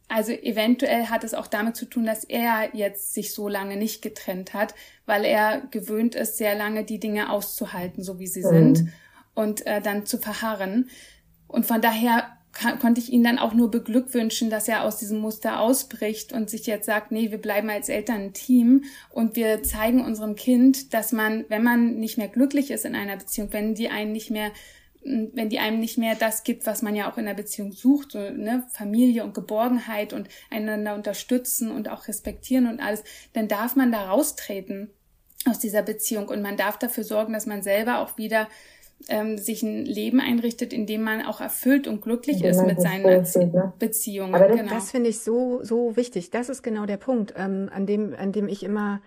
also 0.08 0.32
eventuell 0.32 1.06
hat 1.06 1.24
es 1.24 1.34
auch 1.34 1.46
damit 1.46 1.76
zu 1.76 1.84
tun, 1.84 2.04
dass 2.04 2.24
er 2.24 2.70
jetzt 2.74 3.14
sich 3.14 3.32
so 3.32 3.48
lange 3.48 3.76
nicht 3.76 4.02
getrennt 4.02 4.54
hat, 4.54 4.74
weil 5.06 5.24
er 5.24 5.60
gewöhnt 5.70 6.14
ist, 6.14 6.36
sehr 6.36 6.54
lange 6.56 6.84
die 6.84 6.98
Dinge 6.98 7.30
auszuhalten, 7.30 8.02
so 8.02 8.18
wie 8.18 8.26
sie 8.26 8.42
mhm. 8.42 8.74
sind, 8.74 8.92
und 9.34 9.66
äh, 9.66 9.80
dann 9.80 10.06
zu 10.06 10.18
verharren. 10.18 10.90
Und 11.46 11.66
von 11.66 11.80
daher 11.80 12.36
konnte 12.52 13.00
ich 13.00 13.12
ihn 13.12 13.22
dann 13.22 13.38
auch 13.38 13.54
nur 13.54 13.70
beglückwünschen, 13.70 14.50
dass 14.50 14.68
er 14.68 14.84
aus 14.84 14.98
diesem 14.98 15.18
Muster 15.18 15.60
ausbricht 15.60 16.32
und 16.32 16.50
sich 16.50 16.66
jetzt 16.66 16.86
sagt, 16.86 17.12
nee, 17.12 17.30
wir 17.30 17.38
bleiben 17.38 17.70
als 17.70 17.88
Eltern 17.88 18.20
ein 18.20 18.32
Team 18.32 18.84
und 19.10 19.36
wir 19.36 19.62
zeigen 19.62 20.04
unserem 20.04 20.34
Kind, 20.34 20.92
dass 20.92 21.12
man, 21.12 21.44
wenn 21.48 21.62
man 21.62 21.96
nicht 21.96 22.18
mehr 22.18 22.28
glücklich 22.28 22.70
ist 22.70 22.84
in 22.84 22.94
einer 22.94 23.16
Beziehung, 23.16 23.52
wenn 23.52 23.74
die 23.74 23.88
einen 23.88 24.12
nicht 24.12 24.30
mehr 24.30 24.50
wenn 25.02 25.48
die 25.48 25.58
einem 25.58 25.80
nicht 25.80 25.96
mehr 25.96 26.14
das 26.14 26.44
gibt, 26.44 26.66
was 26.66 26.82
man 26.82 26.94
ja 26.94 27.10
auch 27.10 27.16
in 27.16 27.24
der 27.24 27.34
Beziehung 27.34 27.72
sucht, 27.72 28.12
so, 28.12 28.18
ne, 28.18 28.66
Familie 28.70 29.24
und 29.24 29.32
Geborgenheit 29.32 30.12
und 30.12 30.28
einander 30.50 30.94
unterstützen 30.94 31.70
und 31.70 31.88
auch 31.88 32.06
respektieren 32.06 32.66
und 32.66 32.80
alles, 32.80 33.02
dann 33.32 33.48
darf 33.48 33.76
man 33.76 33.92
da 33.92 34.10
raustreten 34.10 34.90
aus 35.46 35.58
dieser 35.58 35.82
Beziehung 35.82 36.28
und 36.28 36.42
man 36.42 36.58
darf 36.58 36.78
dafür 36.78 37.04
sorgen, 37.04 37.32
dass 37.32 37.46
man 37.46 37.62
selber 37.62 38.00
auch 38.00 38.18
wieder 38.18 38.46
ähm, 39.08 39.38
sich 39.38 39.62
ein 39.62 39.84
Leben 39.84 40.20
einrichtet, 40.20 40.72
in 40.72 40.86
dem 40.86 41.02
man 41.02 41.22
auch 41.22 41.40
erfüllt 41.40 41.88
und 41.88 42.02
glücklich 42.02 42.44
ist 42.44 42.64
mit 42.64 42.80
seinen 42.80 43.02
Beziehungen. 43.02 43.52
Ne? 43.52 43.72
Beziehungen. 43.78 44.34
Aber 44.34 44.48
das, 44.48 44.56
genau. 44.56 44.74
das 44.74 44.90
finde 44.90 45.10
ich 45.10 45.20
so, 45.20 45.60
so 45.62 45.96
wichtig. 45.96 46.30
Das 46.30 46.48
ist 46.48 46.62
genau 46.62 46.86
der 46.86 46.96
Punkt, 46.96 47.34
ähm, 47.36 47.70
an 47.72 47.86
dem, 47.86 48.14
an 48.14 48.32
dem 48.32 48.48
ich 48.48 48.62
immer, 48.62 49.00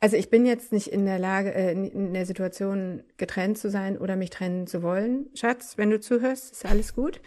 also 0.00 0.16
ich 0.16 0.30
bin 0.30 0.46
jetzt 0.46 0.72
nicht 0.72 0.88
in 0.88 1.06
der 1.06 1.18
Lage, 1.18 1.54
äh, 1.54 1.72
in 1.72 2.12
der 2.12 2.26
Situation 2.26 3.02
getrennt 3.16 3.58
zu 3.58 3.70
sein 3.70 3.98
oder 3.98 4.16
mich 4.16 4.30
trennen 4.30 4.66
zu 4.66 4.82
wollen. 4.82 5.26
Schatz, 5.34 5.74
wenn 5.76 5.90
du 5.90 6.00
zuhörst, 6.00 6.52
ist 6.52 6.66
alles 6.66 6.94
gut. 6.94 7.20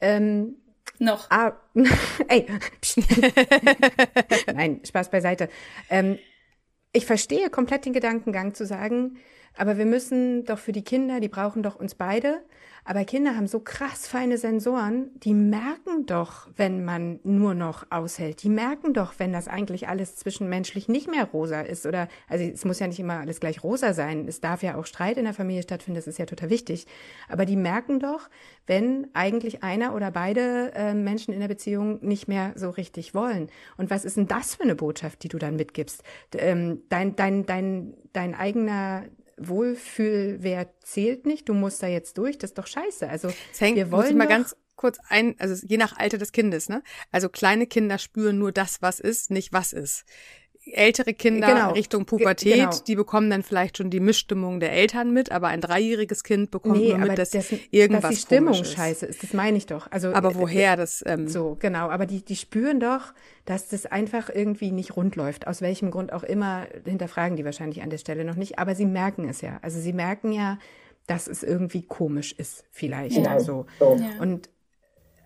Ähm, 0.00 0.56
noch. 0.98 1.30
Ah, 1.30 1.56
ey, 2.28 2.46
nein, 4.54 4.80
Spaß 4.84 5.10
beiseite. 5.10 5.48
Ähm, 5.88 6.18
ich 6.92 7.06
verstehe 7.06 7.50
komplett 7.50 7.84
den 7.84 7.92
Gedankengang 7.92 8.54
zu 8.54 8.66
sagen, 8.66 9.18
aber 9.56 9.78
wir 9.78 9.86
müssen 9.86 10.44
doch 10.44 10.58
für 10.58 10.72
die 10.72 10.84
Kinder, 10.84 11.20
die 11.20 11.28
brauchen 11.28 11.62
doch 11.62 11.76
uns 11.76 11.94
beide. 11.94 12.42
Aber 12.84 13.04
Kinder 13.04 13.36
haben 13.36 13.46
so 13.46 13.60
krass 13.60 14.06
feine 14.06 14.38
Sensoren, 14.38 15.10
die 15.20 15.34
merken 15.34 16.06
doch, 16.06 16.48
wenn 16.56 16.84
man 16.84 17.20
nur 17.24 17.54
noch 17.54 17.86
aushält. 17.90 18.42
Die 18.42 18.48
merken 18.48 18.94
doch, 18.94 19.14
wenn 19.18 19.32
das 19.32 19.48
eigentlich 19.48 19.88
alles 19.88 20.16
zwischenmenschlich 20.16 20.88
nicht 20.88 21.10
mehr 21.10 21.24
rosa 21.24 21.60
ist. 21.60 21.84
Oder, 21.84 22.08
also 22.26 22.44
es 22.44 22.64
muss 22.64 22.78
ja 22.78 22.86
nicht 22.86 22.98
immer 22.98 23.20
alles 23.20 23.38
gleich 23.38 23.62
rosa 23.62 23.92
sein. 23.92 24.26
Es 24.26 24.40
darf 24.40 24.62
ja 24.62 24.76
auch 24.76 24.86
Streit 24.86 25.18
in 25.18 25.24
der 25.24 25.34
Familie 25.34 25.62
stattfinden, 25.62 25.96
das 25.96 26.06
ist 26.06 26.18
ja 26.18 26.26
total 26.26 26.50
wichtig. 26.50 26.86
Aber 27.28 27.44
die 27.44 27.56
merken 27.56 28.00
doch, 28.00 28.30
wenn 28.66 29.08
eigentlich 29.12 29.62
einer 29.62 29.94
oder 29.94 30.10
beide 30.10 30.72
äh, 30.74 30.94
Menschen 30.94 31.34
in 31.34 31.40
der 31.40 31.48
Beziehung 31.48 31.98
nicht 32.00 32.28
mehr 32.28 32.52
so 32.56 32.70
richtig 32.70 33.14
wollen. 33.14 33.50
Und 33.76 33.90
was 33.90 34.04
ist 34.04 34.16
denn 34.16 34.26
das 34.26 34.54
für 34.54 34.62
eine 34.62 34.74
Botschaft, 34.74 35.22
die 35.22 35.28
du 35.28 35.38
dann 35.38 35.56
mitgibst? 35.56 36.02
Ähm, 36.34 36.82
dein, 36.88 37.14
dein, 37.14 37.44
dein, 37.44 37.94
dein 38.12 38.34
eigener 38.34 39.04
Wohlfühlwert 39.48 40.68
zählt 40.84 41.26
nicht, 41.26 41.48
du 41.48 41.54
musst 41.54 41.82
da 41.82 41.86
jetzt 41.86 42.18
durch, 42.18 42.38
das 42.38 42.50
ist 42.50 42.58
doch 42.58 42.66
scheiße. 42.66 43.08
Also 43.08 43.28
das 43.28 43.60
hängt, 43.60 43.76
wir 43.76 43.90
wollen 43.90 44.16
mal 44.16 44.28
ganz 44.28 44.54
kurz 44.76 44.98
ein, 45.08 45.34
also 45.38 45.66
je 45.66 45.76
nach 45.76 45.98
Alter 45.98 46.18
des 46.18 46.32
Kindes, 46.32 46.68
ne? 46.68 46.82
Also 47.10 47.28
kleine 47.28 47.66
Kinder 47.66 47.98
spüren 47.98 48.38
nur 48.38 48.52
das, 48.52 48.80
was 48.82 49.00
ist, 49.00 49.30
nicht 49.30 49.52
was 49.52 49.72
ist 49.72 50.04
ältere 50.66 51.14
Kinder 51.14 51.46
genau. 51.46 51.72
Richtung 51.72 52.04
Pubertät, 52.04 52.54
genau. 52.54 52.70
die 52.86 52.94
bekommen 52.94 53.30
dann 53.30 53.42
vielleicht 53.42 53.78
schon 53.78 53.90
die 53.90 54.00
Mischstimmung 54.00 54.60
der 54.60 54.72
Eltern 54.72 55.12
mit, 55.12 55.32
aber 55.32 55.48
ein 55.48 55.60
dreijähriges 55.60 56.22
Kind 56.22 56.50
bekommt 56.50 56.76
nee, 56.76 56.90
nur 56.90 56.98
mit, 56.98 57.18
dass 57.18 57.30
das, 57.30 57.52
irgendwas 57.70 58.02
dass 58.02 58.10
die 58.10 58.16
Stimmung 58.20 58.60
ist. 58.60 58.72
scheiße 58.72 59.06
ist. 59.06 59.22
Das 59.22 59.32
meine 59.32 59.56
ich 59.56 59.66
doch. 59.66 59.90
Also 59.90 60.12
aber 60.12 60.34
woher 60.34 60.76
das? 60.76 61.02
Ähm, 61.06 61.28
so 61.28 61.56
genau. 61.58 61.88
Aber 61.88 62.06
die 62.06 62.24
die 62.24 62.36
spüren 62.36 62.78
doch, 62.78 63.14
dass 63.46 63.68
das 63.68 63.86
einfach 63.86 64.28
irgendwie 64.32 64.70
nicht 64.70 64.96
rund 64.96 65.16
läuft. 65.16 65.46
Aus 65.46 65.62
welchem 65.62 65.90
Grund 65.90 66.12
auch 66.12 66.22
immer 66.24 66.66
hinterfragen 66.84 67.36
die 67.36 67.44
wahrscheinlich 67.44 67.82
an 67.82 67.90
der 67.90 67.98
Stelle 67.98 68.24
noch 68.24 68.36
nicht. 68.36 68.58
Aber 68.58 68.74
sie 68.74 68.86
merken 68.86 69.28
es 69.28 69.40
ja. 69.40 69.58
Also 69.62 69.80
sie 69.80 69.92
merken 69.92 70.32
ja, 70.32 70.58
dass 71.06 71.26
es 71.26 71.42
irgendwie 71.42 71.82
komisch 71.82 72.32
ist, 72.32 72.64
vielleicht. 72.70 73.16
Ja. 73.16 73.40
So. 73.40 73.66
Ja. 73.80 73.96
Und 74.20 74.50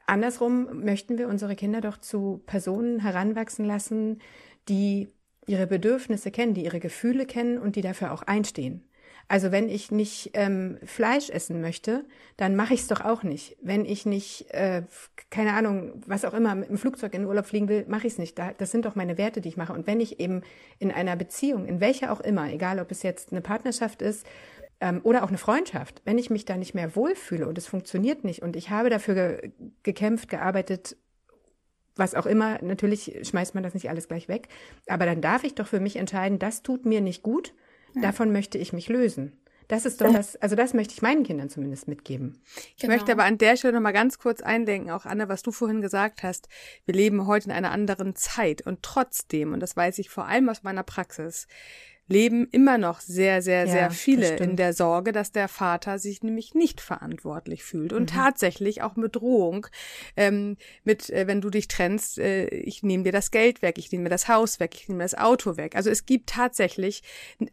andersrum 0.06 0.84
möchten 0.84 1.18
wir 1.18 1.28
unsere 1.28 1.56
Kinder 1.56 1.80
doch 1.80 1.98
zu 1.98 2.42
Personen 2.46 3.00
heranwachsen 3.00 3.64
lassen, 3.64 4.20
die 4.68 5.08
ihre 5.46 5.66
Bedürfnisse 5.66 6.30
kennen, 6.30 6.54
die 6.54 6.64
ihre 6.64 6.80
Gefühle 6.80 7.26
kennen 7.26 7.58
und 7.58 7.76
die 7.76 7.82
dafür 7.82 8.12
auch 8.12 8.22
einstehen. 8.22 8.88
Also 9.26 9.52
wenn 9.52 9.68
ich 9.68 9.90
nicht 9.90 10.30
ähm, 10.34 10.78
Fleisch 10.84 11.30
essen 11.30 11.60
möchte, 11.60 12.04
dann 12.36 12.56
mache 12.56 12.74
ich 12.74 12.80
es 12.80 12.88
doch 12.88 13.00
auch 13.00 13.22
nicht. 13.22 13.56
Wenn 13.62 13.84
ich 13.84 14.04
nicht, 14.04 14.50
äh, 14.50 14.82
keine 15.30 15.54
Ahnung, 15.54 16.02
was 16.06 16.24
auch 16.24 16.34
immer, 16.34 16.54
mit 16.54 16.68
dem 16.68 16.76
Flugzeug 16.76 17.14
in 17.14 17.22
den 17.22 17.28
Urlaub 17.28 17.46
fliegen 17.46 17.68
will, 17.68 17.86
mache 17.88 18.06
ich 18.06 18.14
es 18.14 18.18
nicht. 18.18 18.38
Da, 18.38 18.52
das 18.52 18.70
sind 18.70 18.84
doch 18.84 18.96
meine 18.96 19.16
Werte, 19.16 19.40
die 19.40 19.48
ich 19.48 19.56
mache. 19.56 19.72
Und 19.72 19.86
wenn 19.86 20.00
ich 20.00 20.20
eben 20.20 20.42
in 20.78 20.92
einer 20.92 21.16
Beziehung, 21.16 21.64
in 21.66 21.80
welcher 21.80 22.12
auch 22.12 22.20
immer, 22.20 22.52
egal 22.52 22.78
ob 22.80 22.90
es 22.90 23.02
jetzt 23.02 23.32
eine 23.32 23.40
Partnerschaft 23.40 24.02
ist 24.02 24.26
ähm, 24.80 25.00
oder 25.04 25.24
auch 25.24 25.28
eine 25.28 25.38
Freundschaft, 25.38 26.02
wenn 26.04 26.18
ich 26.18 26.28
mich 26.28 26.44
da 26.44 26.56
nicht 26.56 26.74
mehr 26.74 26.94
wohlfühle 26.94 27.48
und 27.48 27.56
es 27.56 27.66
funktioniert 27.66 28.24
nicht 28.24 28.42
und 28.42 28.56
ich 28.56 28.68
habe 28.70 28.90
dafür 28.90 29.14
ge 29.14 29.52
gekämpft, 29.82 30.28
gearbeitet, 30.28 30.96
was 31.96 32.14
auch 32.14 32.26
immer, 32.26 32.58
natürlich 32.62 33.20
schmeißt 33.22 33.54
man 33.54 33.62
das 33.62 33.74
nicht 33.74 33.88
alles 33.88 34.08
gleich 34.08 34.28
weg, 34.28 34.48
aber 34.86 35.06
dann 35.06 35.20
darf 35.20 35.44
ich 35.44 35.54
doch 35.54 35.66
für 35.66 35.80
mich 35.80 35.96
entscheiden, 35.96 36.38
das 36.38 36.62
tut 36.62 36.86
mir 36.86 37.00
nicht 37.00 37.22
gut, 37.22 37.54
davon 37.94 38.32
möchte 38.32 38.58
ich 38.58 38.72
mich 38.72 38.88
lösen. 38.88 39.38
Das 39.68 39.86
ist 39.86 40.00
doch 40.00 40.12
das, 40.12 40.36
also 40.36 40.56
das 40.56 40.74
möchte 40.74 40.92
ich 40.92 41.02
meinen 41.02 41.22
Kindern 41.22 41.48
zumindest 41.48 41.88
mitgeben. 41.88 42.42
Ich 42.76 42.82
genau. 42.82 42.94
möchte 42.94 43.12
aber 43.12 43.24
an 43.24 43.38
der 43.38 43.56
Stelle 43.56 43.72
nochmal 43.72 43.94
ganz 43.94 44.18
kurz 44.18 44.42
einlenken, 44.42 44.90
auch 44.90 45.06
Anne, 45.06 45.28
was 45.28 45.42
du 45.42 45.52
vorhin 45.52 45.80
gesagt 45.80 46.22
hast. 46.22 46.48
Wir 46.84 46.94
leben 46.94 47.26
heute 47.26 47.46
in 47.46 47.52
einer 47.52 47.70
anderen 47.70 48.14
Zeit 48.14 48.66
und 48.66 48.82
trotzdem, 48.82 49.52
und 49.52 49.60
das 49.60 49.76
weiß 49.76 49.98
ich 49.98 50.10
vor 50.10 50.26
allem 50.26 50.48
aus 50.48 50.62
meiner 50.62 50.82
Praxis, 50.82 51.46
leben 52.06 52.46
immer 52.50 52.76
noch 52.76 53.00
sehr, 53.00 53.40
sehr, 53.40 53.64
ja, 53.64 53.72
sehr 53.72 53.90
viele 53.90 54.36
in 54.36 54.56
der 54.56 54.74
Sorge, 54.74 55.12
dass 55.12 55.32
der 55.32 55.48
Vater 55.48 55.98
sich 55.98 56.22
nämlich 56.22 56.54
nicht 56.54 56.80
verantwortlich 56.80 57.64
fühlt 57.64 57.92
und 57.92 58.12
mhm. 58.12 58.16
tatsächlich 58.16 58.82
auch 58.82 58.96
mit 58.96 59.16
Drohung, 59.16 59.66
ähm, 60.16 60.56
mit, 60.82 61.08
äh, 61.10 61.26
wenn 61.26 61.40
du 61.40 61.48
dich 61.48 61.68
trennst, 61.68 62.18
äh, 62.18 62.46
ich 62.48 62.82
nehme 62.82 63.04
dir 63.04 63.12
das 63.12 63.30
Geld 63.30 63.62
weg, 63.62 63.78
ich 63.78 63.90
nehme 63.90 64.04
mir 64.04 64.10
das 64.10 64.28
Haus 64.28 64.60
weg, 64.60 64.74
ich 64.74 64.88
nehme 64.88 65.02
das 65.02 65.14
Auto 65.14 65.56
weg. 65.56 65.76
Also 65.76 65.88
es 65.88 66.04
gibt 66.04 66.28
tatsächlich 66.28 67.02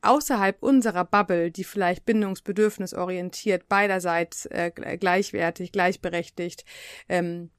außerhalb 0.01 0.61
unserer 0.61 1.05
Bubble, 1.05 1.49
die 1.51 1.63
vielleicht 1.63 2.05
bindungsbedürfnisorientiert 2.05 3.69
beiderseits 3.69 4.47
äh, 4.47 4.71
gleichwertig, 4.71 5.71
gleichberechtigt, 5.71 6.65
ähm, 7.07 7.51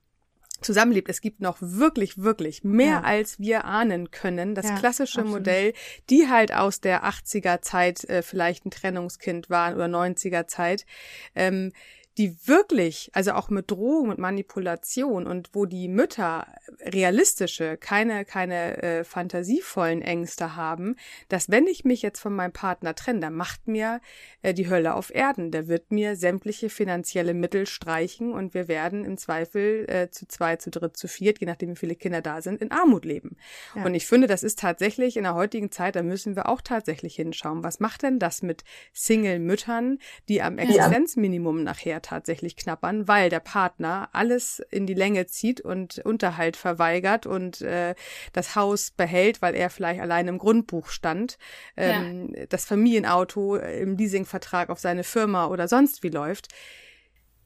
zusammenlebt. 0.63 1.09
Es 1.09 1.21
gibt 1.21 1.41
noch 1.41 1.59
wirklich, 1.61 2.19
wirklich 2.19 2.65
mehr, 2.65 2.87
ja. 2.87 3.03
als 3.03 3.39
wir 3.39 3.65
ahnen 3.65 4.11
können. 4.11 4.55
Das 4.55 4.67
ja, 4.67 4.77
klassische 4.77 5.21
absolut. 5.21 5.41
Modell, 5.41 5.73
die 6.11 6.29
halt 6.29 6.55
aus 6.55 6.81
der 6.81 7.05
80er 7.05 7.61
Zeit 7.61 8.05
äh, 8.05 8.23
vielleicht 8.23 8.67
ein 8.67 8.71
Trennungskind 8.71 9.51
waren 9.51 9.75
oder 9.75 9.87
90er 9.87 10.47
Zeit. 10.47 10.87
Ähm, 11.35 11.73
die 12.19 12.37
wirklich, 12.47 13.11
also 13.15 13.33
auch 13.33 13.49
mit 13.49 13.71
Drohung 13.71 14.11
und 14.11 14.19
Manipulation 14.19 15.27
und 15.27 15.51
wo 15.55 15.65
die 15.65 15.89
Mütter 15.89 16.47
realistische, 16.81 17.79
keine, 17.79 18.25
keine 18.25 18.83
äh, 18.83 19.05
fantasievollen 19.05 20.03
Ängste 20.03 20.55
haben, 20.55 20.97
dass 21.29 21.51
wenn 21.51 21.67
ich 21.67 21.85
mich 21.85 22.03
jetzt 22.03 22.21
von 22.21 22.35
meinem 22.35 22.53
Partner 22.53 22.95
trenne, 22.95 23.21
dann 23.21 23.35
macht 23.35 23.67
mir 23.67 24.01
äh, 24.43 24.53
die 24.53 24.69
Hölle 24.69 24.95
auf 24.95 25.15
Erden. 25.15 25.51
Der 25.51 25.69
wird 25.69 25.91
mir 25.91 26.17
sämtliche 26.17 26.69
finanzielle 26.69 27.33
Mittel 27.33 27.67
streichen 27.67 28.33
und 28.33 28.53
wir 28.53 28.69
werden 28.69 29.05
im 29.07 29.17
Zweifel 29.17 29.89
äh, 29.89 30.11
zu 30.11 30.29
zwei, 30.29 30.57
zu 30.57 30.71
dritt, 30.71 30.99
zu 30.99 31.09
viert, 31.09 31.41
je 31.41 31.47
nachdem 31.47 31.71
wie 31.71 31.77
viele 31.77 31.95
Kinder 31.95 32.21
da 32.21 32.43
sind, 32.43 32.61
in 32.61 32.73
Armut 32.73 33.07
leben. 33.07 33.37
Ja. 33.75 33.85
Und 33.85 33.95
ich 33.95 34.07
finde, 34.07 34.27
das 34.27 34.43
ist 34.43 34.59
tatsächlich 34.59 35.17
in 35.17 35.23
der 35.23 35.35
heutigen 35.35 35.71
Zeit, 35.71 35.97
da 35.97 36.03
müssen 36.03 36.37
wir 36.37 36.49
auch 36.49 36.61
tatsächlich 36.61 37.17
hinschauen. 37.17 37.65
Was 37.65 37.81
macht 37.81 38.03
denn 38.03 38.19
das 38.19 38.43
mit 38.43 38.65
Single-Müttern, 38.93 39.99
die 40.29 40.43
am 40.43 40.59
Existenzminimum 40.59 41.63
nachher 41.63 42.02
tatsächlich 42.03 42.57
knappern, 42.57 43.09
weil 43.09 43.31
der 43.31 43.41
Partner 43.41 44.09
alles 44.13 44.61
in 44.71 44.87
die 44.87 44.95
Länge 44.95 45.27
zieht 45.27 45.61
und 45.61 45.99
Unterhalt 45.99 46.57
verweigert 46.57 47.27
und 47.27 47.61
äh, 47.63 47.95
das 48.33 48.57
Haus 48.57 48.91
behält, 48.91 49.43
weil 49.43 49.55
er 49.55 49.71
vielleicht 49.71 50.01
allein 50.01 50.29
im 50.29 50.39
Grundbuch 50.39 50.89
stand, 50.89 51.39
ähm, 51.77 52.35
ja. 52.37 52.47
das 52.47 52.65
Familienauto 52.65 53.57
im 53.57 53.97
Leasingvertrag 53.97 54.71
auf 54.71 54.79
seine 54.79 55.05
Firma 55.05 55.47
oder 55.47 55.69
sonst 55.69 56.03
wie 56.03 56.11
läuft 56.11 56.49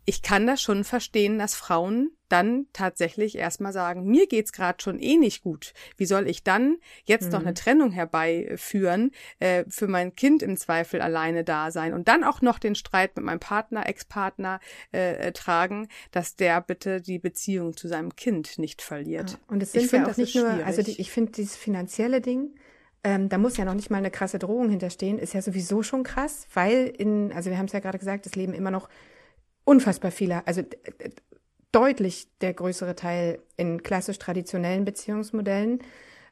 ich 0.07 0.23
kann 0.23 0.47
das 0.47 0.63
schon 0.63 0.85
verstehen, 0.85 1.39
dass 1.39 1.55
Frauen 1.55 2.13
dann 2.29 2.67
tatsächlich 2.73 3.37
erstmal 3.37 3.73
sagen, 3.73 4.05
mir 4.05 4.27
geht's 4.27 4.53
gerade 4.53 4.81
schon 4.83 4.99
eh 5.01 5.17
nicht 5.17 5.43
gut. 5.43 5.75
Wie 5.97 6.07
soll 6.07 6.29
ich 6.29 6.45
dann 6.45 6.77
jetzt 7.05 7.27
mhm. 7.27 7.33
noch 7.33 7.41
eine 7.41 7.55
Trennung 7.55 7.91
herbeiführen, 7.91 9.11
äh, 9.39 9.65
für 9.69 9.89
mein 9.89 10.15
Kind 10.15 10.43
im 10.43 10.57
Zweifel 10.57 11.01
alleine 11.01 11.45
da 11.45 11.71
sein 11.71 11.93
und 11.93 12.09
dann 12.09 12.25
auch 12.25 12.41
noch 12.41 12.59
den 12.59 12.75
Streit 12.77 13.17
mit 13.17 13.25
meinem 13.25 13.41
Partner, 13.41 13.89
Ex-Partner 13.89 14.61
äh, 14.93 15.33
tragen, 15.33 15.89
dass 16.13 16.37
der 16.37 16.61
bitte 16.61 17.01
die 17.01 17.19
Beziehung 17.19 17.77
zu 17.77 17.89
seinem 17.89 18.15
Kind 18.15 18.59
nicht 18.59 18.83
verliert. 18.83 19.33
Ja, 19.33 19.39
und 19.49 19.63
es 19.63 19.73
sind 19.73 19.85
ich 19.85 19.93
ja 19.93 20.07
auch 20.07 20.17
nicht 20.17 20.37
nur, 20.37 20.49
also 20.65 20.83
die, 20.83 21.01
ich 21.01 21.11
finde 21.11 21.33
dieses 21.33 21.57
finanzielle 21.57 22.21
Ding, 22.21 22.55
ähm, 23.03 23.29
da 23.29 23.39
muss 23.39 23.57
ja 23.57 23.65
noch 23.65 23.75
nicht 23.75 23.91
mal 23.91 23.99
eine 23.99 24.11
krasse 24.11 24.39
Drohung 24.39 24.69
hinterstehen, 24.69 25.19
ist 25.19 25.33
ja 25.33 25.43
sowieso 25.43 25.83
schon 25.83 26.03
krass, 26.03 26.47
weil 26.55 26.87
in, 26.87 27.33
also 27.33 27.51
wir 27.51 27.59
haben 27.59 27.67
es 27.67 27.73
ja 27.73 27.81
gerade 27.81 27.99
gesagt, 27.99 28.27
es 28.27 28.35
leben 28.35 28.53
immer 28.53 28.71
noch 28.71 28.89
unfassbar 29.67 30.11
viele, 30.11 30.47
also 30.47 30.63
deutlich 31.73 32.29
der 32.41 32.55
größere 32.55 32.95
Teil 32.95 33.41
in 33.59 33.83
klassisch 33.83 34.19
traditionellen 34.19 34.87
Beziehungsmodellen, 34.87 35.81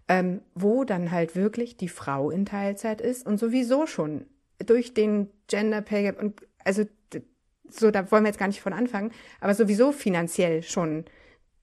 ähm, 0.09 0.41
wo 0.55 0.85
dann 0.85 1.11
halt 1.11 1.37
wirklich 1.37 1.77
die 1.77 1.89
Frau 1.89 2.31
in 2.31 2.47
Teilzeit 2.47 3.03
ist 3.03 3.27
und 3.27 3.39
sowieso 3.39 3.87
schon 3.87 4.25
durch 4.65 4.95
den 4.95 5.29
Gender 5.49 5.83
Pay 5.83 6.05
Gap 6.05 6.23
und 6.23 6.41
also 6.65 6.85
so, 7.69 7.91
da 7.91 8.11
wollen 8.11 8.25
wir 8.25 8.29
jetzt 8.29 8.39
gar 8.39 8.47
nicht 8.47 8.61
von 8.61 8.73
anfangen, 8.73 9.11
aber 9.41 9.55
sowieso 9.55 9.91
finanziell 9.91 10.63
schon 10.63 11.05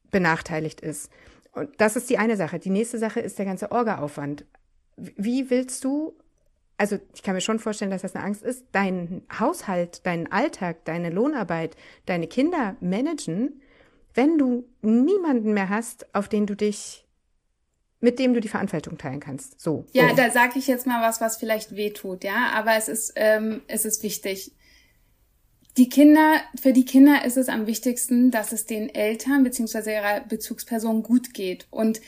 benachteiligt 0.09 0.81
ist. 0.81 1.09
Und 1.53 1.69
das 1.79 1.95
ist 1.95 2.09
die 2.09 2.17
eine 2.17 2.35
Sache. 2.35 2.59
Die 2.59 2.69
nächste 2.69 2.97
Sache 2.97 3.21
ist 3.21 3.39
der 3.39 3.45
ganze 3.45 3.71
Orga-Aufwand. 3.71 4.45
Wie 4.97 5.49
willst 5.49 5.83
du 5.83 6.13
also 6.81 6.97
ich 7.13 7.21
kann 7.21 7.35
mir 7.35 7.41
schon 7.41 7.59
vorstellen, 7.59 7.91
dass 7.91 8.01
das 8.01 8.15
eine 8.15 8.25
Angst 8.25 8.41
ist, 8.41 8.65
deinen 8.71 9.21
Haushalt, 9.39 10.03
deinen 10.03 10.31
Alltag, 10.31 10.83
deine 10.85 11.11
Lohnarbeit, 11.11 11.75
deine 12.07 12.25
Kinder 12.25 12.75
managen, 12.81 13.61
wenn 14.15 14.39
du 14.39 14.67
niemanden 14.81 15.53
mehr 15.53 15.69
hast, 15.69 16.07
auf 16.15 16.27
den 16.27 16.47
du 16.47 16.55
dich 16.55 17.05
mit 18.03 18.17
dem 18.17 18.33
du 18.33 18.39
die 18.39 18.47
Verantwortung 18.47 18.97
teilen 18.97 19.19
kannst. 19.19 19.61
So. 19.61 19.85
Ja, 19.91 20.09
so. 20.09 20.15
da 20.15 20.31
sage 20.31 20.57
ich 20.57 20.65
jetzt 20.65 20.87
mal 20.87 21.07
was, 21.07 21.21
was 21.21 21.37
vielleicht 21.37 21.75
weh 21.75 21.91
tut, 21.91 22.23
ja, 22.23 22.49
aber 22.55 22.75
es 22.75 22.87
ist 22.87 23.13
ähm, 23.15 23.61
es 23.67 23.85
ist 23.85 24.01
wichtig. 24.01 24.55
Die 25.77 25.87
Kinder, 25.87 26.37
für 26.59 26.73
die 26.73 26.83
Kinder 26.83 27.23
ist 27.25 27.37
es 27.37 27.47
am 27.47 27.67
wichtigsten, 27.67 28.31
dass 28.31 28.53
es 28.53 28.65
den 28.65 28.89
Eltern 28.89 29.43
beziehungsweise 29.43 29.91
ihrer 29.91 30.21
Bezugsperson 30.21 31.03
gut 31.03 31.35
geht 31.35 31.67
und 31.69 32.01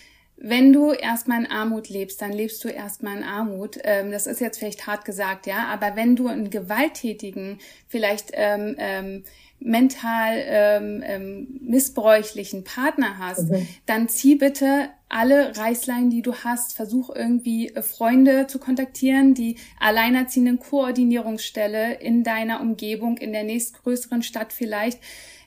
wenn 0.46 0.74
du 0.74 0.92
erstmal 0.92 1.40
in 1.40 1.50
Armut 1.50 1.88
lebst, 1.88 2.22
dann 2.22 2.34
lebst 2.34 2.62
du 2.66 2.68
erstmal 2.68 3.18
in 3.18 3.24
Armut. 3.24 3.80
Ähm, 3.86 4.12
das 4.12 4.28
ist 4.28 4.42
jetzt 4.42 4.60
vielleicht 4.60 4.86
hart 4.86 5.06
gesagt, 5.06 5.48
ja, 5.48 5.68
aber 5.68 5.96
wenn 5.96 6.18
du 6.18 6.28
einen 6.28 6.50
gewalttätigen, 6.50 7.60
vielleicht 7.88 8.32
ähm, 8.34 8.76
ähm, 8.78 9.24
mental 9.62 10.44
ähm, 10.46 11.02
ähm, 11.06 11.48
missbräuchlichen 11.62 12.66
Partner 12.66 13.20
hast, 13.20 13.52
okay. 13.52 13.66
dann 13.86 14.10
zieh 14.10 14.36
bitte 14.36 14.90
alle 15.08 15.56
Reißleinen, 15.56 16.10
die 16.10 16.22
du 16.22 16.34
hast, 16.36 16.76
versuch 16.76 17.10
irgendwie 17.16 17.70
äh, 17.70 17.82
Freunde 17.82 18.46
zu 18.48 18.60
kontaktieren, 18.60 19.34
die 19.34 19.56
alleinerziehenden 19.80 20.60
Koordinierungsstelle 20.60 21.94
in 22.02 22.26
deiner 22.26 22.60
Umgebung, 22.60 23.18
in 23.18 23.32
der 23.32 23.46
nächstgrößeren 23.46 24.24
Stadt 24.24 24.52
vielleicht 24.52 25.00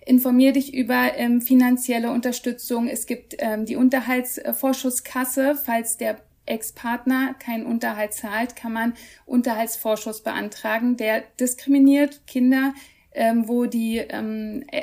informier 0.06 0.52
dich 0.52 0.72
über 0.72 1.14
ähm, 1.16 1.42
finanzielle 1.42 2.10
Unterstützung. 2.10 2.88
Es 2.88 3.06
gibt 3.06 3.34
ähm, 3.38 3.66
die 3.66 3.76
Unterhaltsvorschusskasse. 3.76 5.56
Falls 5.62 5.98
der 5.98 6.16
Ex-Partner 6.46 7.34
keinen 7.34 7.66
Unterhalt 7.66 8.14
zahlt, 8.14 8.56
kann 8.56 8.72
man 8.72 8.94
Unterhaltsvorschuss 9.26 10.22
beantragen. 10.22 10.96
Der 10.96 11.24
diskriminiert 11.40 12.26
Kinder, 12.28 12.72
ähm, 13.16 13.48
wo 13.48 13.66
die 13.66 13.96
ähm, 13.96 14.64
äh, 14.70 14.82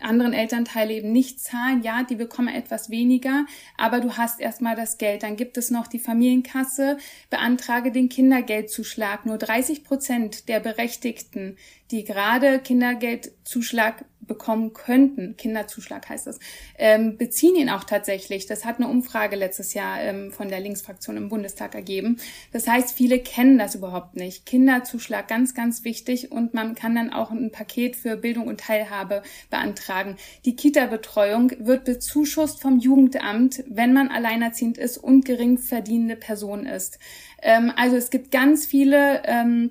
anderen 0.00 0.32
Elternteile 0.32 0.94
eben 0.94 1.12
nicht 1.12 1.40
zahlen, 1.40 1.82
ja, 1.82 2.04
die 2.04 2.14
bekommen 2.14 2.48
etwas 2.48 2.88
weniger, 2.88 3.46
aber 3.76 4.00
du 4.00 4.16
hast 4.16 4.40
erstmal 4.40 4.76
das 4.76 4.96
Geld. 4.96 5.22
Dann 5.22 5.36
gibt 5.36 5.56
es 5.56 5.70
noch 5.70 5.86
die 5.86 5.98
Familienkasse, 5.98 6.98
beantrage 7.30 7.90
den 7.90 8.08
Kindergeldzuschlag. 8.08 9.26
Nur 9.26 9.38
30 9.38 9.82
Prozent 9.82 10.48
der 10.48 10.60
Berechtigten, 10.60 11.56
die 11.90 12.04
gerade 12.04 12.60
Kindergeldzuschlag 12.60 14.04
bekommen 14.26 14.72
könnten, 14.72 15.36
Kinderzuschlag 15.36 16.08
heißt 16.08 16.26
das, 16.26 16.38
ähm, 16.78 17.16
beziehen 17.16 17.56
ihn 17.56 17.70
auch 17.70 17.84
tatsächlich. 17.84 18.46
Das 18.46 18.64
hat 18.64 18.76
eine 18.76 18.88
Umfrage 18.88 19.36
letztes 19.36 19.74
Jahr 19.74 20.00
ähm, 20.00 20.32
von 20.32 20.48
der 20.48 20.60
Linksfraktion 20.60 21.16
im 21.16 21.28
Bundestag 21.28 21.74
ergeben. 21.74 22.18
Das 22.52 22.66
heißt, 22.66 22.96
viele 22.96 23.18
kennen 23.18 23.58
das 23.58 23.74
überhaupt 23.74 24.16
nicht. 24.16 24.46
Kinderzuschlag 24.46 25.28
ganz, 25.28 25.54
ganz 25.54 25.84
wichtig 25.84 26.32
und 26.32 26.54
man 26.54 26.74
kann 26.74 26.94
dann 26.94 27.12
auch 27.12 27.30
ein 27.30 27.52
Paket 27.52 27.96
für 27.96 28.16
Bildung 28.16 28.46
und 28.46 28.60
Teilhabe 28.60 29.22
beantragen. 29.50 30.16
Die 30.44 30.56
Kita-Betreuung 30.56 31.52
wird 31.58 31.84
bezuschusst 31.84 32.60
vom 32.60 32.78
Jugendamt, 32.78 33.62
wenn 33.68 33.92
man 33.92 34.08
alleinerziehend 34.08 34.78
ist 34.78 34.98
und 34.98 35.24
gering 35.24 35.58
verdienende 35.58 36.16
Person 36.16 36.66
ist. 36.66 36.98
Ähm, 37.42 37.72
also 37.76 37.96
es 37.96 38.10
gibt 38.10 38.30
ganz 38.30 38.66
viele 38.66 39.22
ähm, 39.24 39.70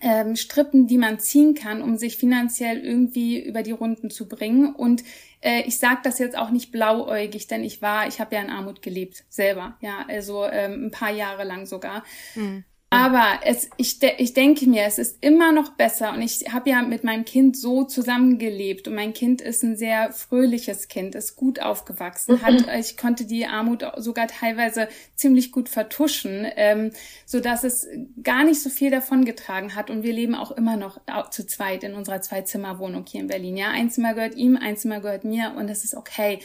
ähm, 0.00 0.36
Strippen, 0.36 0.86
die 0.86 0.98
man 0.98 1.18
ziehen 1.18 1.54
kann, 1.54 1.82
um 1.82 1.96
sich 1.96 2.16
finanziell 2.16 2.78
irgendwie 2.84 3.42
über 3.42 3.62
die 3.62 3.72
Runden 3.72 4.10
zu 4.10 4.28
bringen. 4.28 4.74
Und 4.74 5.04
äh, 5.40 5.62
ich 5.62 5.78
sage 5.78 6.00
das 6.02 6.18
jetzt 6.18 6.36
auch 6.36 6.50
nicht 6.50 6.72
blauäugig, 6.72 7.46
denn 7.46 7.62
ich 7.62 7.82
war, 7.82 8.06
ich 8.06 8.20
habe 8.20 8.34
ja 8.34 8.42
in 8.42 8.50
Armut 8.50 8.82
gelebt, 8.82 9.24
selber, 9.28 9.76
ja, 9.80 10.04
also 10.08 10.44
ähm, 10.46 10.86
ein 10.86 10.90
paar 10.90 11.12
Jahre 11.12 11.44
lang 11.44 11.66
sogar. 11.66 12.04
Mhm. 12.34 12.64
Aber 12.92 13.40
es, 13.46 13.70
ich, 13.78 14.00
de, 14.00 14.12
ich 14.18 14.34
denke 14.34 14.66
mir, 14.68 14.82
es 14.82 14.98
ist 14.98 15.16
immer 15.22 15.50
noch 15.50 15.70
besser. 15.70 16.12
Und 16.12 16.20
ich 16.20 16.52
habe 16.52 16.68
ja 16.68 16.82
mit 16.82 17.04
meinem 17.04 17.24
Kind 17.24 17.56
so 17.56 17.84
zusammengelebt. 17.84 18.86
Und 18.86 18.94
mein 18.94 19.14
Kind 19.14 19.40
ist 19.40 19.62
ein 19.62 19.76
sehr 19.76 20.12
fröhliches 20.12 20.88
Kind, 20.88 21.14
ist 21.14 21.34
gut 21.34 21.58
aufgewachsen, 21.58 22.42
hat, 22.42 22.66
ich 22.78 22.98
konnte 22.98 23.24
die 23.24 23.46
Armut 23.46 23.82
sogar 23.96 24.26
teilweise 24.26 24.88
ziemlich 25.14 25.52
gut 25.52 25.70
vertuschen, 25.70 26.46
ähm, 26.56 26.90
so 27.24 27.40
dass 27.40 27.64
es 27.64 27.88
gar 28.22 28.44
nicht 28.44 28.60
so 28.60 28.68
viel 28.68 28.90
davon 28.90 29.24
getragen 29.24 29.74
hat. 29.74 29.88
Und 29.88 30.02
wir 30.02 30.12
leben 30.12 30.34
auch 30.34 30.50
immer 30.50 30.76
noch 30.76 31.00
zu 31.30 31.46
zweit 31.46 31.84
in 31.84 31.94
unserer 31.94 32.20
Zwei-Zimmer-Wohnung 32.20 33.06
hier 33.08 33.22
in 33.22 33.28
Berlin. 33.28 33.56
Ja, 33.56 33.70
ein 33.70 33.88
Zimmer 33.88 34.12
gehört 34.12 34.34
ihm, 34.34 34.58
ein 34.58 34.76
Zimmer 34.76 35.00
gehört 35.00 35.24
mir. 35.24 35.54
Und 35.56 35.70
das 35.70 35.84
ist 35.84 35.94
okay. 35.94 36.40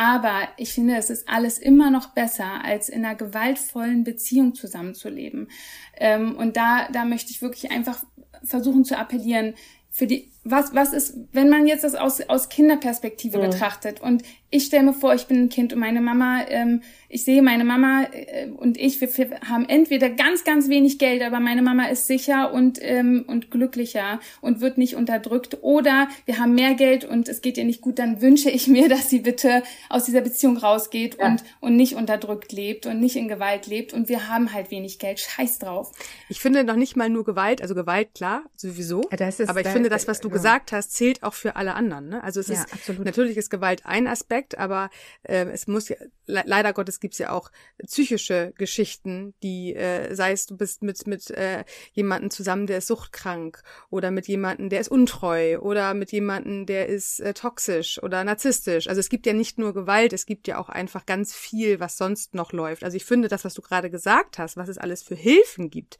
Aber 0.00 0.48
ich 0.56 0.72
finde, 0.72 0.96
es 0.96 1.10
ist 1.10 1.28
alles 1.28 1.58
immer 1.58 1.90
noch 1.90 2.14
besser, 2.14 2.64
als 2.64 2.88
in 2.88 3.04
einer 3.04 3.14
gewaltvollen 3.16 4.02
Beziehung 4.02 4.54
zusammenzuleben. 4.54 5.50
Ähm, 5.98 6.36
und 6.36 6.56
da, 6.56 6.88
da 6.90 7.04
möchte 7.04 7.32
ich 7.32 7.42
wirklich 7.42 7.70
einfach 7.70 8.02
versuchen 8.42 8.86
zu 8.86 8.96
appellieren, 8.96 9.52
für 9.90 10.06
die, 10.06 10.30
was, 10.44 10.74
was 10.74 10.92
ist, 10.92 11.14
wenn 11.32 11.50
man 11.50 11.66
jetzt 11.66 11.84
das 11.84 11.94
aus, 11.94 12.20
aus 12.22 12.48
Kinderperspektive 12.48 13.38
mhm. 13.38 13.50
betrachtet 13.50 14.00
und 14.00 14.22
ich 14.52 14.64
stelle 14.64 14.82
mir 14.82 14.92
vor, 14.92 15.14
ich 15.14 15.26
bin 15.26 15.44
ein 15.44 15.48
Kind 15.48 15.72
und 15.72 15.78
meine 15.78 16.00
Mama, 16.00 16.44
ähm, 16.48 16.82
ich 17.08 17.24
sehe 17.24 17.40
meine 17.40 17.64
Mama 17.64 18.06
äh, 18.12 18.48
und 18.48 18.76
ich, 18.78 19.00
wir, 19.00 19.16
wir, 19.16 19.40
haben 19.48 19.68
entweder 19.68 20.10
ganz, 20.10 20.42
ganz 20.42 20.68
wenig 20.68 20.98
Geld, 20.98 21.22
aber 21.22 21.38
meine 21.38 21.62
Mama 21.62 21.86
ist 21.86 22.08
sicher 22.08 22.52
und, 22.52 22.78
ähm, 22.82 23.24
und 23.28 23.50
glücklicher 23.50 24.18
und 24.40 24.60
wird 24.60 24.76
nicht 24.76 24.96
unterdrückt. 24.96 25.58
Oder 25.62 26.08
wir 26.24 26.38
haben 26.38 26.54
mehr 26.54 26.74
Geld 26.74 27.04
und 27.04 27.28
es 27.28 27.42
geht 27.42 27.58
ihr 27.58 27.64
nicht 27.64 27.80
gut, 27.80 28.00
dann 28.00 28.20
wünsche 28.20 28.50
ich 28.50 28.66
mir, 28.66 28.88
dass 28.88 29.08
sie 29.08 29.20
bitte 29.20 29.62
aus 29.88 30.04
dieser 30.04 30.20
Beziehung 30.20 30.56
rausgeht 30.56 31.18
ja. 31.20 31.26
und, 31.26 31.44
und 31.60 31.76
nicht 31.76 31.94
unterdrückt 31.94 32.50
lebt 32.50 32.86
und 32.86 32.98
nicht 32.98 33.14
in 33.14 33.28
Gewalt 33.28 33.68
lebt. 33.68 33.92
Und 33.92 34.08
wir 34.08 34.28
haben 34.28 34.52
halt 34.52 34.70
wenig 34.70 34.98
Geld. 34.98 35.20
Scheiß 35.20 35.60
drauf. 35.60 35.92
Ich 36.28 36.40
finde 36.40 36.64
noch 36.64 36.76
nicht 36.76 36.96
mal 36.96 37.08
nur 37.08 37.24
Gewalt, 37.24 37.62
also 37.62 37.74
Gewalt, 37.74 38.14
klar, 38.14 38.42
sowieso. 38.56 39.02
Ja, 39.16 39.28
ist, 39.28 39.48
aber 39.48 39.60
ich 39.60 39.68
finde 39.68 39.90
das, 39.90 40.08
was 40.08 40.20
du 40.20 40.29
ja. 40.30 40.36
gesagt 40.36 40.72
hast, 40.72 40.92
zählt 40.92 41.22
auch 41.22 41.34
für 41.34 41.56
alle 41.56 41.74
anderen. 41.74 42.08
Ne? 42.08 42.24
Also 42.24 42.40
es 42.40 42.48
ja, 42.48 42.54
ist 42.54 42.72
absolut. 42.72 43.04
natürlich 43.04 43.36
ist 43.36 43.50
Gewalt 43.50 43.84
ein 43.84 44.06
Aspekt, 44.06 44.58
aber 44.58 44.90
äh, 45.22 45.46
es 45.50 45.66
muss 45.66 45.88
ja 45.88 45.96
le 46.26 46.42
leider 46.46 46.72
Gottes 46.72 47.00
gibt's 47.00 47.18
ja 47.18 47.32
auch 47.32 47.50
psychische 47.86 48.52
Geschichten, 48.56 49.34
die 49.42 49.74
äh, 49.74 50.14
sei 50.14 50.32
es 50.32 50.46
du 50.46 50.56
bist 50.56 50.82
mit 50.82 51.06
mit 51.06 51.30
äh, 51.30 51.64
jemanden 51.92 52.30
zusammen, 52.30 52.66
der 52.66 52.78
ist 52.78 52.86
suchtkrank 52.86 53.62
oder 53.90 54.10
mit 54.10 54.28
jemanden, 54.28 54.68
der 54.68 54.80
ist 54.80 54.88
untreu 54.88 55.58
oder 55.58 55.94
mit 55.94 56.12
jemanden, 56.12 56.66
der 56.66 56.86
ist 56.86 57.20
äh, 57.20 57.34
toxisch 57.34 58.02
oder 58.02 58.24
narzisstisch. 58.24 58.88
Also 58.88 59.00
es 59.00 59.08
gibt 59.08 59.26
ja 59.26 59.32
nicht 59.32 59.58
nur 59.58 59.74
Gewalt, 59.74 60.12
es 60.12 60.26
gibt 60.26 60.46
ja 60.46 60.58
auch 60.58 60.68
einfach 60.68 61.06
ganz 61.06 61.34
viel, 61.34 61.80
was 61.80 61.96
sonst 61.96 62.34
noch 62.34 62.52
läuft. 62.52 62.84
Also 62.84 62.96
ich 62.96 63.04
finde 63.04 63.28
das, 63.28 63.44
was 63.44 63.54
du 63.54 63.62
gerade 63.62 63.90
gesagt 63.90 64.38
hast, 64.38 64.56
was 64.56 64.68
es 64.68 64.78
alles 64.78 65.02
für 65.02 65.14
Hilfen 65.14 65.70
gibt, 65.70 65.98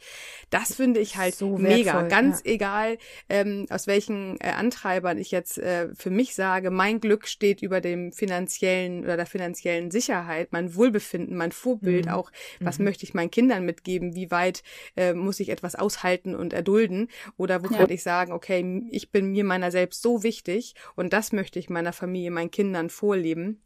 das 0.50 0.74
finde 0.74 1.00
ich 1.00 1.16
halt 1.16 1.34
so 1.34 1.58
mega. 1.58 1.94
Wertvoll, 1.94 2.08
ganz 2.08 2.42
ja. 2.44 2.52
egal, 2.52 2.98
ähm, 3.28 3.66
aus 3.70 3.86
welchen 3.86 4.19
äh, 4.40 4.50
Antreibern 4.50 5.18
ich 5.18 5.30
jetzt 5.30 5.58
äh, 5.58 5.88
für 5.94 6.10
mich 6.10 6.34
sage, 6.34 6.70
mein 6.70 7.00
Glück 7.00 7.26
steht 7.26 7.62
über 7.62 7.80
dem 7.80 8.12
finanziellen 8.12 9.04
oder 9.04 9.16
der 9.16 9.26
finanziellen 9.26 9.90
Sicherheit, 9.90 10.48
mein 10.52 10.74
Wohlbefinden, 10.74 11.36
mein 11.36 11.52
Vorbild, 11.52 12.06
mhm. 12.06 12.12
auch 12.12 12.30
was 12.60 12.78
mhm. 12.78 12.86
möchte 12.86 13.04
ich 13.04 13.14
meinen 13.14 13.30
Kindern 13.30 13.64
mitgeben, 13.64 14.14
wie 14.14 14.30
weit 14.30 14.62
äh, 14.96 15.14
muss 15.14 15.40
ich 15.40 15.48
etwas 15.48 15.74
aushalten 15.74 16.34
und 16.34 16.52
erdulden 16.52 17.08
oder 17.36 17.62
wo 17.62 17.68
ja. 17.72 17.78
kann 17.78 17.90
ich 17.90 18.02
sagen, 18.02 18.32
okay, 18.32 18.82
ich 18.90 19.10
bin 19.10 19.30
mir 19.32 19.44
meiner 19.44 19.70
selbst 19.70 20.02
so 20.02 20.22
wichtig 20.22 20.74
und 20.96 21.12
das 21.12 21.32
möchte 21.32 21.58
ich 21.58 21.70
meiner 21.70 21.92
Familie, 21.92 22.30
meinen 22.30 22.50
Kindern 22.50 22.90
vorleben 22.90 23.62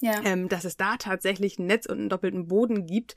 ja. 0.00 0.20
ähm, 0.24 0.48
dass 0.48 0.64
es 0.64 0.76
da 0.76 0.96
tatsächlich 0.96 1.58
ein 1.58 1.66
Netz 1.66 1.86
und 1.86 1.98
einen 1.98 2.08
doppelten 2.08 2.48
Boden 2.48 2.86
gibt, 2.86 3.16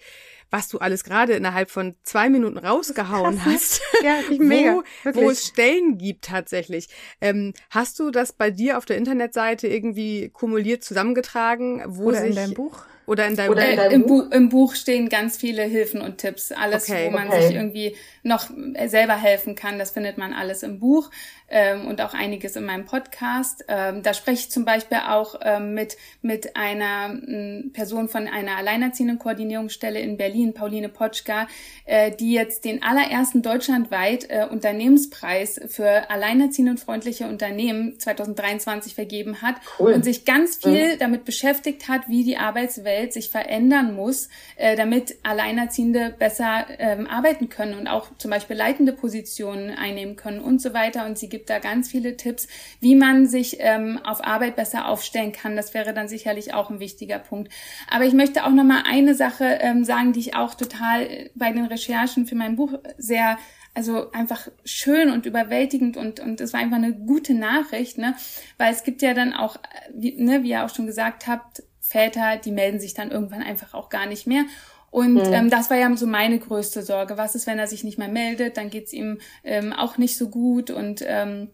was 0.50 0.68
du 0.68 0.80
alles 0.80 1.04
gerade 1.04 1.34
innerhalb 1.34 1.70
von 1.70 1.96
zwei 2.04 2.30
Minuten 2.30 2.58
rausgehauen 2.58 3.38
Krass, 3.38 3.46
ne? 3.46 3.54
hast, 3.54 3.82
ja, 4.04 4.20
ich 4.30 4.40
mega, 4.40 4.84
wo, 5.04 5.16
wo 5.16 5.30
es 5.30 5.48
Stellen 5.48 5.98
gibt 5.98 6.26
tatsächlich. 6.26 6.90
Ähm, 7.22 7.54
hast 7.70 8.00
du 8.00 8.12
das 8.12 8.34
bei 8.34 8.52
dir 8.52 8.78
auf 8.78 8.86
der 8.86 8.98
Internetseite 8.98 9.68
irgendwie 9.68 10.30
kumuliert 10.30 10.84
zusammengetragen, 10.84 11.84
wo 11.88 12.06
Oder 12.06 12.20
sich, 12.20 12.30
in 12.30 12.36
deinem 12.36 12.54
Buch? 12.54 12.84
Oder 13.12 13.28
in 13.28 13.36
deinem, 13.36 13.52
Oder 13.52 13.70
in 13.70 13.76
deinem 13.76 14.04
äh, 14.04 14.06
Buch? 14.06 14.32
Im, 14.32 14.48
Buch 14.48 14.74
stehen 14.74 15.10
ganz 15.10 15.36
viele 15.36 15.64
Hilfen 15.64 16.00
und 16.00 16.18
Tipps. 16.18 16.54
Alles, 16.54 16.90
okay, 16.90 17.08
wo 17.08 17.12
man 17.12 17.28
okay. 17.28 17.42
sich 17.42 17.56
irgendwie 17.56 17.98
noch 18.24 18.50
selber 18.86 19.18
helfen 19.18 19.56
kann, 19.56 19.78
das 19.78 19.92
findet 19.92 20.18
man 20.18 20.32
alles 20.32 20.64
im 20.64 20.80
Buch 20.80 21.10
ähm, 21.50 21.88
und 21.88 22.00
auch 22.00 22.14
einiges 22.14 22.56
in 22.56 22.64
meinem 22.64 22.86
Podcast. 22.86 23.66
Ähm, 23.68 24.02
da 24.02 24.14
spreche 24.14 24.44
ich 24.44 24.52
zum 24.52 24.64
Beispiel 24.64 25.00
auch 25.10 25.36
ähm, 25.44 25.74
mit, 25.74 25.98
mit 26.22 26.56
einer 26.56 27.14
m, 27.14 27.72
Person 27.74 28.08
von 28.08 28.30
einer 28.30 28.56
alleinerziehenden 28.56 29.20
Koordinierungsstelle 29.20 30.00
in 30.00 30.16
Berlin, 30.16 30.54
Pauline 30.54 30.88
Potschka, 30.88 31.48
äh, 31.86 32.12
die 32.12 32.32
jetzt 32.32 32.64
den 32.64 32.82
allerersten 32.82 33.42
deutschlandweit 33.42 34.30
äh, 34.30 34.46
Unternehmenspreis 34.50 35.60
für 35.68 36.10
alleinerziehendenfreundliche 36.10 37.28
Unternehmen 37.28 38.00
2023 38.00 38.96
vergeben 38.96 39.42
hat 39.42 39.56
cool. 39.80 39.92
und 39.92 40.06
sich 40.06 40.24
ganz 40.24 40.56
viel 40.56 40.94
mhm. 40.94 41.00
damit 41.00 41.26
beschäftigt 41.26 41.90
hat, 41.90 42.08
wie 42.08 42.24
die 42.24 42.38
Arbeitswelt 42.38 43.01
sich 43.10 43.30
verändern 43.30 43.96
muss, 43.96 44.30
äh, 44.56 44.76
damit 44.76 45.16
Alleinerziehende 45.24 46.16
besser 46.18 46.66
ähm, 46.80 47.08
arbeiten 47.08 47.50
können 47.50 47.78
und 47.78 47.88
auch 47.88 48.10
zum 48.18 48.32
Beispiel 48.32 48.56
leitende 48.56 48.94
Positionen 48.94 49.72
einnehmen 49.72 50.16
können 50.16 50.40
und 50.40 50.62
so 50.62 50.74
weiter. 50.74 51.06
Und 51.06 51.18
sie 51.18 51.30
gibt 51.30 51.50
da 51.50 51.60
ganz 51.60 51.90
viele 51.90 52.18
Tipps, 52.18 52.48
wie 52.80 52.96
man 52.96 53.28
sich 53.28 53.58
ähm, 53.60 54.00
auf 54.04 54.24
Arbeit 54.24 54.56
besser 54.56 54.88
aufstellen 54.88 55.32
kann. 55.32 55.56
Das 55.56 55.74
wäre 55.74 55.94
dann 55.94 56.08
sicherlich 56.08 56.54
auch 56.54 56.70
ein 56.70 56.80
wichtiger 56.80 57.20
Punkt. 57.20 57.52
Aber 57.90 58.06
ich 58.06 58.14
möchte 58.14 58.46
auch 58.46 58.52
noch 58.52 58.64
mal 58.64 58.84
eine 58.86 59.16
Sache 59.16 59.60
ähm, 59.62 59.84
sagen, 59.84 60.14
die 60.14 60.20
ich 60.20 60.36
auch 60.36 60.54
total 60.54 61.30
bei 61.36 61.52
den 61.52 61.66
Recherchen 61.66 62.26
für 62.26 62.36
mein 62.36 62.56
Buch 62.56 62.74
sehr 62.98 63.38
also 63.74 64.12
einfach 64.12 64.48
schön 64.66 65.10
und 65.10 65.26
überwältigend 65.26 65.96
und 65.96 66.20
und 66.20 66.42
war 66.42 66.60
einfach 66.60 66.78
eine 66.78 66.94
gute 66.94 67.34
Nachricht, 67.34 67.98
ne? 67.98 68.16
Weil 68.58 68.74
es 68.74 68.84
gibt 68.84 69.02
ja 69.02 69.14
dann 69.14 69.34
auch, 69.34 69.58
wie, 69.94 70.22
ne, 70.22 70.44
wie 70.44 70.50
ihr 70.50 70.66
auch 70.66 70.74
schon 70.74 70.88
gesagt 70.88 71.28
habt, 71.28 71.64
Väter, 71.92 72.38
die 72.38 72.52
melden 72.52 72.80
sich 72.80 72.94
dann 72.94 73.12
irgendwann 73.12 73.44
einfach 73.44 73.74
auch 73.74 73.90
gar 73.90 74.06
nicht 74.06 74.28
mehr. 74.28 74.46
Und 74.90 75.14
mhm. 75.14 75.34
ähm, 75.34 75.50
das 75.50 75.70
war 75.70 75.78
ja 75.78 75.96
so 75.96 76.06
meine 76.06 76.38
größte 76.38 76.84
Sorge. 76.84 77.18
Was 77.18 77.36
ist, 77.36 77.48
wenn 77.48 77.60
er 77.60 77.68
sich 77.68 77.84
nicht 77.84 77.98
mehr 77.98 78.10
meldet? 78.10 78.58
Dann 78.58 78.70
geht's 78.70 78.94
ihm 78.94 79.20
ähm, 79.44 79.74
auch 79.74 79.98
nicht 79.98 80.18
so 80.18 80.30
gut 80.30 80.70
und 80.70 81.04
ähm, 81.06 81.50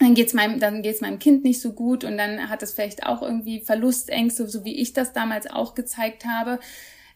dann 0.00 0.14
geht's 0.14 0.32
meinem, 0.32 0.58
dann 0.58 0.82
geht's 0.82 1.00
meinem 1.00 1.18
Kind 1.18 1.44
nicht 1.44 1.60
so 1.60 1.72
gut 1.72 2.04
und 2.04 2.16
dann 2.16 2.48
hat 2.48 2.62
es 2.62 2.72
vielleicht 2.72 3.06
auch 3.06 3.22
irgendwie 3.22 3.60
Verlustängste, 3.60 4.48
so 4.48 4.64
wie 4.64 4.80
ich 4.80 4.92
das 4.92 5.12
damals 5.12 5.48
auch 5.48 5.74
gezeigt 5.74 6.24
habe. 6.24 6.58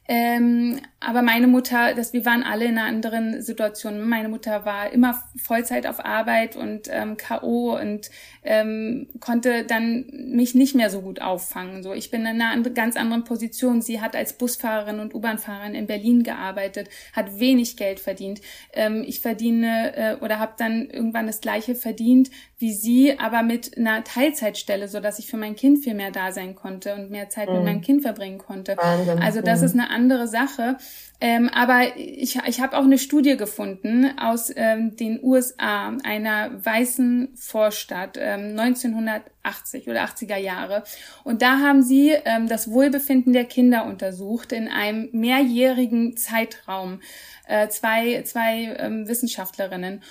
Ähm, 0.06 0.80
aber 1.00 1.22
meine 1.22 1.46
Mutter, 1.46 1.94
das, 1.94 2.12
wir 2.12 2.26
waren 2.26 2.42
alle 2.42 2.66
in 2.66 2.78
einer 2.78 2.86
anderen 2.86 3.40
Situation. 3.42 4.06
Meine 4.06 4.28
Mutter 4.28 4.64
war 4.64 4.90
immer 4.90 5.22
Vollzeit 5.36 5.86
auf 5.86 6.04
Arbeit 6.04 6.56
und 6.56 6.88
ähm, 6.90 7.16
K.O. 7.16 7.78
und 7.78 8.10
ähm, 8.42 9.08
konnte 9.20 9.64
dann 9.64 10.06
mich 10.10 10.54
nicht 10.54 10.74
mehr 10.74 10.90
so 10.90 11.00
gut 11.00 11.22
auffangen. 11.22 11.82
So, 11.82 11.94
ich 11.94 12.10
bin 12.10 12.22
in 12.26 12.40
einer 12.40 12.70
ganz 12.70 12.96
anderen 12.96 13.24
Position. 13.24 13.80
Sie 13.80 14.00
hat 14.00 14.14
als 14.14 14.34
Busfahrerin 14.34 15.00
und 15.00 15.14
U-Bahn-Fahrerin 15.14 15.74
in 15.74 15.86
Berlin 15.86 16.22
gearbeitet, 16.22 16.88
hat 17.14 17.38
wenig 17.38 17.76
Geld 17.76 17.98
verdient. 17.98 18.42
Ähm, 18.74 19.04
ich 19.06 19.20
verdiene 19.20 19.96
äh, 19.96 20.16
oder 20.16 20.38
habe 20.38 20.52
dann 20.58 20.88
irgendwann 20.90 21.26
das 21.26 21.40
Gleiche 21.40 21.74
verdient 21.74 22.30
wie 22.58 22.72
sie, 22.72 23.18
aber 23.18 23.42
mit 23.42 23.76
einer 23.76 24.04
Teilzeitstelle, 24.04 24.88
so 24.88 25.00
dass 25.00 25.18
ich 25.18 25.26
für 25.26 25.36
mein 25.36 25.56
Kind 25.56 25.82
viel 25.82 25.94
mehr 25.94 26.10
da 26.10 26.32
sein 26.32 26.54
konnte 26.54 26.94
und 26.94 27.10
mehr 27.10 27.28
Zeit 27.28 27.48
mhm. 27.48 27.56
mit 27.56 27.64
meinem 27.64 27.80
Kind 27.80 28.02
verbringen 28.02 28.38
konnte. 28.38 28.76
Wahnsinn. 28.76 29.18
Also 29.20 29.40
das 29.40 29.60
mhm. 29.60 29.66
ist 29.66 29.72
eine 29.74 29.90
andere 29.90 30.28
Sache. 30.28 30.76
Ähm, 31.20 31.48
aber 31.48 31.96
ich, 31.96 32.38
ich 32.46 32.60
habe 32.60 32.76
auch 32.76 32.84
eine 32.84 32.98
Studie 32.98 33.36
gefunden 33.36 34.18
aus 34.18 34.52
ähm, 34.54 34.94
den 34.96 35.20
USA, 35.22 35.96
einer 36.04 36.64
weißen 36.64 37.30
Vorstadt, 37.34 38.18
ähm, 38.20 38.58
1980 38.58 39.88
oder 39.88 40.04
80er 40.04 40.36
Jahre. 40.36 40.84
Und 41.22 41.40
da 41.40 41.60
haben 41.60 41.82
sie 41.82 42.10
ähm, 42.24 42.48
das 42.48 42.70
Wohlbefinden 42.70 43.32
der 43.32 43.44
Kinder 43.46 43.86
untersucht 43.86 44.52
in 44.52 44.68
einem 44.68 45.08
mehrjährigen 45.12 46.16
Zeitraum. 46.16 47.00
Äh, 47.46 47.68
zwei 47.68 48.22
zwei 48.22 48.74
ähm, 48.78 49.08
Wissenschaftlerinnen. 49.08 50.02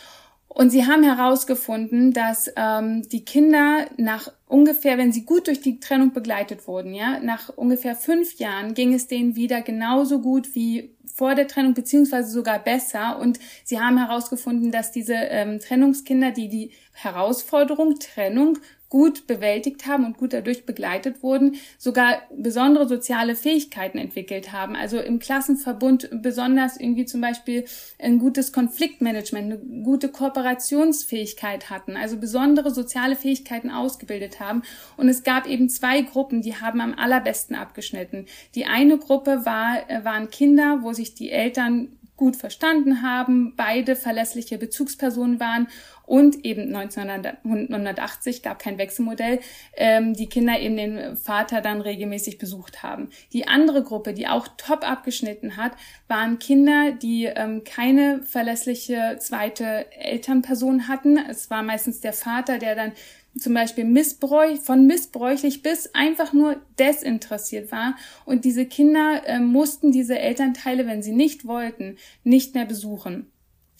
Und 0.53 0.69
sie 0.69 0.85
haben 0.85 1.01
herausgefunden, 1.01 2.13
dass 2.13 2.51
ähm, 2.55 3.01
die 3.09 3.25
Kinder 3.25 3.87
nach 3.97 4.31
ungefähr, 4.47 4.99
wenn 4.99 5.11
sie 5.11 5.25
gut 5.25 5.47
durch 5.47 5.61
die 5.61 5.79
Trennung 5.79 6.13
begleitet 6.13 6.67
wurden, 6.67 6.93
ja, 6.93 7.19
nach 7.19 7.49
ungefähr 7.49 7.95
fünf 7.95 8.37
Jahren 8.37 8.75
ging 8.75 8.93
es 8.93 9.07
denen 9.07 9.35
wieder 9.35 9.63
genauso 9.63 10.21
gut 10.21 10.53
wie 10.53 10.95
vor 11.11 11.33
der 11.33 11.47
Trennung, 11.47 11.73
beziehungsweise 11.73 12.31
sogar 12.31 12.59
besser. 12.59 13.17
Und 13.19 13.39
sie 13.63 13.79
haben 13.79 13.97
herausgefunden, 13.97 14.71
dass 14.71 14.91
diese 14.91 15.15
ähm, 15.15 15.59
Trennungskinder, 15.59 16.29
die 16.29 16.49
die 16.49 16.71
Herausforderung 16.93 17.97
Trennung 17.97 18.59
gut 18.93 19.25
bewältigt 19.25 19.87
haben 19.87 20.05
und 20.05 20.17
gut 20.17 20.33
dadurch 20.33 20.67
begleitet 20.67 21.23
wurden, 21.23 21.55
sogar 21.79 22.21
besondere 22.29 22.87
soziale 22.87 23.33
Fähigkeiten 23.35 23.97
entwickelt 23.97 24.51
haben. 24.51 24.75
Also 24.75 24.99
im 24.99 25.17
Klassenverbund 25.17 26.09
besonders 26.21 26.79
irgendwie 26.79 27.05
zum 27.05 27.19
Beispiel 27.19 27.65
ein 27.97 28.19
gutes 28.19 28.53
Konfliktmanagement, 28.53 29.51
eine 29.51 29.83
gute 29.83 30.09
Kooperationsfähigkeit 30.09 31.71
hatten, 31.71 31.97
also 31.97 32.17
besondere 32.17 32.69
soziale 32.69 33.15
Fähigkeiten 33.15 33.71
ausgebildet 33.71 34.39
haben. 34.39 34.61
Und 34.95 35.09
es 35.09 35.23
gab 35.23 35.47
eben 35.47 35.69
zwei 35.69 36.03
Gruppen, 36.03 36.43
die 36.43 36.57
haben 36.57 36.79
am 36.79 36.93
allerbesten 36.93 37.55
abgeschnitten. 37.55 38.27
Die 38.53 38.65
eine 38.65 38.99
Gruppe 38.99 39.43
war, 39.43 39.89
äh, 39.89 40.05
waren 40.05 40.29
Kinder, 40.29 40.83
wo 40.83 40.93
sich 40.93 41.15
die 41.15 41.31
Eltern 41.31 41.97
gut 42.15 42.35
verstanden 42.35 43.01
haben, 43.01 43.53
beide 43.55 43.95
verlässliche 43.95 44.57
Bezugspersonen 44.57 45.39
waren 45.39 45.67
und 46.13 46.45
eben 46.45 46.75
1980 46.75 48.43
gab 48.43 48.59
kein 48.59 48.77
Wechselmodell, 48.77 49.39
ähm, 49.75 50.13
die 50.13 50.27
Kinder 50.29 50.59
eben 50.59 50.77
den 50.77 51.17
Vater 51.17 51.59
dann 51.59 51.81
regelmäßig 51.81 52.37
besucht 52.37 52.83
haben. 52.83 53.09
Die 53.33 53.47
andere 53.47 53.81
Gruppe, 53.81 54.13
die 54.13 54.27
auch 54.27 54.47
top 54.55 54.87
abgeschnitten 54.87 55.57
hat, 55.57 55.71
waren 56.07 56.37
Kinder, 56.37 56.91
die 56.91 57.25
ähm, 57.25 57.63
keine 57.63 58.21
verlässliche 58.21 59.17
zweite 59.17 59.91
Elternperson 59.91 60.87
hatten. 60.87 61.17
Es 61.17 61.49
war 61.49 61.63
meistens 61.63 61.99
der 61.99 62.13
Vater, 62.13 62.59
der 62.59 62.75
dann 62.75 62.91
zum 63.35 63.55
Beispiel 63.55 63.85
missbräuch, 63.85 64.59
von 64.59 64.85
missbräuchlich 64.85 65.63
bis 65.63 65.95
einfach 65.95 66.31
nur 66.31 66.57
desinteressiert 66.77 67.71
war. 67.71 67.95
Und 68.25 68.45
diese 68.45 68.67
Kinder 68.67 69.23
äh, 69.25 69.39
mussten 69.39 69.91
diese 69.91 70.19
Elternteile, 70.19 70.85
wenn 70.85 71.01
sie 71.01 71.11
nicht 71.11 71.47
wollten, 71.47 71.97
nicht 72.23 72.53
mehr 72.53 72.65
besuchen. 72.65 73.32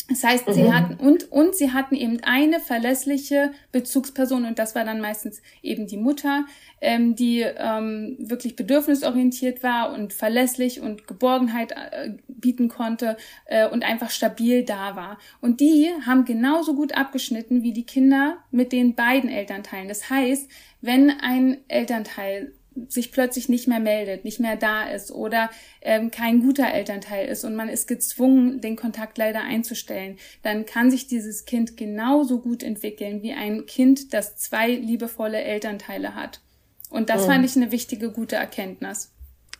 Das 0.10 0.22
heißt, 0.22 0.48
mhm. 0.48 0.54
sie 0.54 0.74
hatten 0.74 0.96
und 0.96 1.32
und 1.32 1.56
sie 1.56 1.72
hatten 1.72 1.96
eben 1.96 2.20
eine 2.24 2.60
verlässliche 2.60 3.54
Bezugsperson 3.72 4.44
und 4.44 4.60
das 4.60 4.76
war 4.76 4.84
dann 4.84 5.00
meistens 5.00 5.42
eben 5.62 5.88
die 5.88 5.98
Mutter, 5.98 6.46
ähm, 6.82 7.16
die 7.16 7.39
ähm, 7.39 8.18
wirklich 8.20 8.58
bedürfnisorientiert 8.58 9.63
war 9.63 9.94
und 9.94 10.12
verlässlich 10.12 10.82
und 10.82 11.08
Geborgenheit 11.08 11.72
äh, 11.72 12.16
bieten 12.28 12.68
konnte 12.68 13.16
äh, 13.46 13.70
und 13.70 13.86
einfach 13.86 14.10
stabil 14.10 14.66
da 14.66 14.98
war. 14.98 15.18
Und 15.39 15.62
die 15.62 15.89
haben 16.06 16.26
genauso 16.26 16.76
gut 16.76 16.98
abgeschnitten 16.98 17.63
wie 17.63 17.72
die 17.72 17.86
Kinder 17.86 18.39
mit 18.52 18.74
den 18.74 18.96
beiden 18.96 19.30
Elternteilen. 19.30 19.88
Das 19.88 20.10
heißt, 20.10 20.50
wenn 20.82 21.12
ein 21.22 21.60
Elternteil 21.70 22.52
sich 22.88 23.12
plötzlich 23.12 23.49
nicht 23.49 23.67
mehr 23.67 23.79
meldet, 23.79 24.25
nicht 24.25 24.39
mehr 24.39 24.55
da 24.55 24.83
ist 24.83 25.12
oder 25.12 25.49
ähm, 25.81 26.12
kein 26.12 26.41
guter 26.41 26.73
Elternteil 26.73 27.27
ist 27.27 27.43
und 27.43 27.55
man 27.55 27.69
ist 27.69 27.88
gezwungen, 27.88 28.62
den 28.62 28.75
Kontakt 28.75 29.17
leider 29.17 29.41
einzustellen, 29.41 30.17
dann 30.41 30.65
kann 30.65 30.91
sich 30.91 31.07
dieses 31.07 31.45
Kind 31.45 31.77
genauso 31.77 32.39
gut 32.39 32.63
entwickeln 32.63 33.21
wie 33.21 33.33
ein 33.33 33.65
Kind, 33.65 34.13
das 34.13 34.38
zwei 34.38 34.69
liebevolle 34.69 35.41
Elternteile 35.41 36.15
hat. 36.15 36.41
Und 36.89 37.09
das 37.09 37.23
oh. 37.23 37.27
fand 37.27 37.45
ich 37.45 37.55
eine 37.55 37.71
wichtige, 37.71 38.12
gute 38.12 38.36
Erkenntnis. 38.36 39.12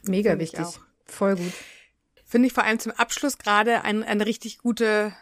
Mega 0.04 0.38
wichtig. 0.38 0.66
Voll 1.06 1.36
gut. 1.36 1.54
Finde 2.26 2.48
ich 2.48 2.54
vor 2.54 2.64
allem 2.64 2.80
zum 2.80 2.92
Abschluss 2.94 3.38
gerade 3.38 3.84
ein, 3.84 4.04
eine 4.04 4.26
richtig 4.26 4.58
gute 4.60 5.14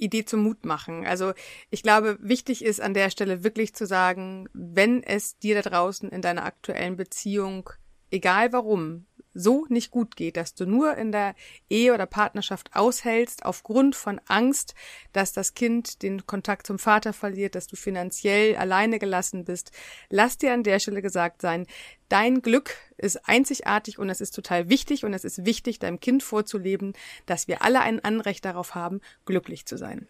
Idee 0.00 0.24
zum 0.24 0.42
Mut 0.42 0.64
machen. 0.64 1.06
Also 1.06 1.32
ich 1.70 1.82
glaube, 1.82 2.18
wichtig 2.20 2.64
ist 2.64 2.80
an 2.80 2.94
der 2.94 3.10
Stelle 3.10 3.44
wirklich 3.44 3.74
zu 3.74 3.86
sagen, 3.86 4.48
wenn 4.52 5.02
es 5.02 5.38
dir 5.38 5.60
da 5.60 5.68
draußen 5.68 6.08
in 6.10 6.22
deiner 6.22 6.44
aktuellen 6.44 6.96
Beziehung, 6.96 7.70
egal 8.10 8.52
warum, 8.52 9.06
so 9.34 9.66
nicht 9.68 9.90
gut 9.90 10.16
geht, 10.16 10.36
dass 10.36 10.54
du 10.54 10.66
nur 10.66 10.96
in 10.96 11.12
der 11.12 11.34
Ehe 11.68 11.94
oder 11.94 12.06
Partnerschaft 12.06 12.70
aushältst 12.74 13.44
aufgrund 13.44 13.94
von 13.96 14.20
Angst, 14.26 14.74
dass 15.12 15.32
das 15.32 15.54
Kind 15.54 16.02
den 16.02 16.26
Kontakt 16.26 16.66
zum 16.66 16.78
Vater 16.78 17.12
verliert, 17.12 17.54
dass 17.54 17.66
du 17.66 17.76
finanziell 17.76 18.56
alleine 18.56 18.98
gelassen 18.98 19.44
bist, 19.44 19.72
lass 20.08 20.38
dir 20.38 20.52
an 20.52 20.62
der 20.62 20.78
Stelle 20.78 21.02
gesagt 21.02 21.42
sein, 21.42 21.66
dein 22.08 22.42
Glück 22.42 22.76
ist 22.96 23.28
einzigartig 23.28 23.98
und 23.98 24.10
es 24.10 24.20
ist 24.20 24.34
total 24.34 24.68
wichtig 24.68 25.04
und 25.04 25.14
es 25.14 25.24
ist 25.24 25.44
wichtig, 25.44 25.78
deinem 25.78 26.00
Kind 26.00 26.22
vorzuleben, 26.22 26.92
dass 27.26 27.48
wir 27.48 27.62
alle 27.62 27.80
ein 27.80 28.04
Anrecht 28.04 28.44
darauf 28.44 28.74
haben, 28.74 29.00
glücklich 29.24 29.66
zu 29.66 29.76
sein. 29.76 30.08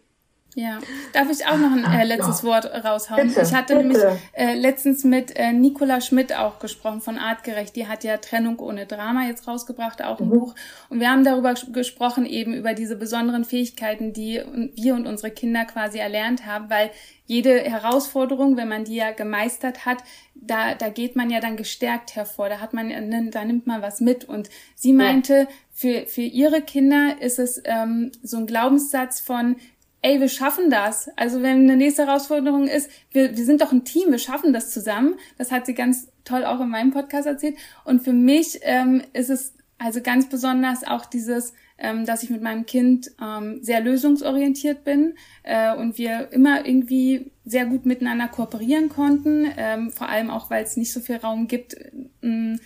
Ja, 0.55 0.79
darf 1.13 1.29
ich 1.29 1.45
auch 1.45 1.57
noch 1.57 1.71
ein 1.71 1.85
äh, 1.85 2.03
letztes 2.03 2.43
Wort 2.43 2.65
raushauen? 2.65 3.29
Bitte, 3.29 3.41
ich 3.41 3.53
hatte 3.53 3.75
bitte. 3.75 3.87
nämlich 3.87 4.03
äh, 4.33 4.53
letztens 4.55 5.05
mit 5.05 5.33
äh, 5.37 5.53
Nicola 5.53 6.01
Schmidt 6.01 6.35
auch 6.35 6.59
gesprochen 6.59 6.99
von 6.99 7.17
Artgerecht. 7.17 7.75
Die 7.77 7.87
hat 7.87 8.03
ja 8.03 8.17
Trennung 8.17 8.59
ohne 8.59 8.85
Drama 8.85 9.27
jetzt 9.27 9.47
rausgebracht, 9.47 10.03
auch 10.03 10.19
ein 10.19 10.27
mhm. 10.27 10.31
Buch. 10.31 10.55
Und 10.89 10.99
wir 10.99 11.09
haben 11.09 11.23
darüber 11.23 11.53
gesprochen, 11.53 12.25
eben 12.25 12.53
über 12.53 12.73
diese 12.73 12.97
besonderen 12.97 13.45
Fähigkeiten, 13.45 14.11
die 14.11 14.41
wir 14.75 14.95
und 14.95 15.07
unsere 15.07 15.31
Kinder 15.31 15.63
quasi 15.63 15.99
erlernt 15.99 16.45
haben, 16.45 16.69
weil 16.69 16.91
jede 17.27 17.61
Herausforderung, 17.61 18.57
wenn 18.57 18.67
man 18.67 18.83
die 18.83 18.95
ja 18.95 19.11
gemeistert 19.11 19.85
hat, 19.85 19.99
da, 20.35 20.75
da 20.75 20.89
geht 20.89 21.15
man 21.15 21.29
ja 21.29 21.39
dann 21.39 21.55
gestärkt 21.55 22.17
hervor. 22.17 22.49
Da 22.49 22.59
hat 22.59 22.73
man, 22.73 23.31
da 23.31 23.45
nimmt 23.45 23.67
man 23.67 23.81
was 23.81 24.01
mit. 24.01 24.25
Und 24.25 24.49
sie 24.75 24.91
meinte, 24.91 25.33
ja. 25.33 25.47
für, 25.71 26.07
für 26.07 26.23
ihre 26.23 26.61
Kinder 26.61 27.21
ist 27.21 27.39
es 27.39 27.61
ähm, 27.63 28.11
so 28.21 28.35
ein 28.35 28.47
Glaubenssatz 28.47 29.21
von, 29.21 29.55
ey, 30.01 30.19
wir 30.19 30.29
schaffen 30.29 30.69
das. 30.69 31.09
Also 31.15 31.41
wenn 31.41 31.61
eine 31.61 31.77
nächste 31.77 32.05
Herausforderung 32.05 32.67
ist, 32.67 32.89
wir, 33.11 33.35
wir 33.37 33.45
sind 33.45 33.61
doch 33.61 33.71
ein 33.71 33.85
Team, 33.85 34.11
wir 34.11 34.19
schaffen 34.19 34.53
das 34.53 34.71
zusammen. 34.71 35.15
Das 35.37 35.51
hat 35.51 35.65
sie 35.65 35.73
ganz 35.73 36.07
toll 36.23 36.45
auch 36.45 36.59
in 36.59 36.69
meinem 36.69 36.91
Podcast 36.91 37.27
erzählt. 37.27 37.57
Und 37.85 38.01
für 38.01 38.13
mich 38.13 38.59
ähm, 38.63 39.03
ist 39.13 39.29
es 39.29 39.53
also 39.77 40.01
ganz 40.01 40.29
besonders 40.29 40.83
auch 40.83 41.05
dieses, 41.05 41.53
ähm, 41.77 42.05
dass 42.05 42.23
ich 42.23 42.29
mit 42.29 42.41
meinem 42.41 42.65
Kind 42.65 43.11
ähm, 43.21 43.63
sehr 43.63 43.81
lösungsorientiert 43.81 44.83
bin 44.83 45.15
äh, 45.43 45.75
und 45.75 45.97
wir 45.97 46.31
immer 46.31 46.65
irgendwie 46.65 47.31
sehr 47.45 47.65
gut 47.65 47.85
miteinander 47.85 48.27
kooperieren 48.27 48.89
konnten, 48.89 49.51
ähm, 49.57 49.91
vor 49.91 50.07
allem 50.07 50.29
auch, 50.29 50.51
weil 50.51 50.63
es 50.63 50.77
nicht 50.77 50.93
so 50.93 50.99
viel 50.99 51.15
Raum 51.17 51.47
gibt, 51.47 51.75
ähm, 52.21 52.59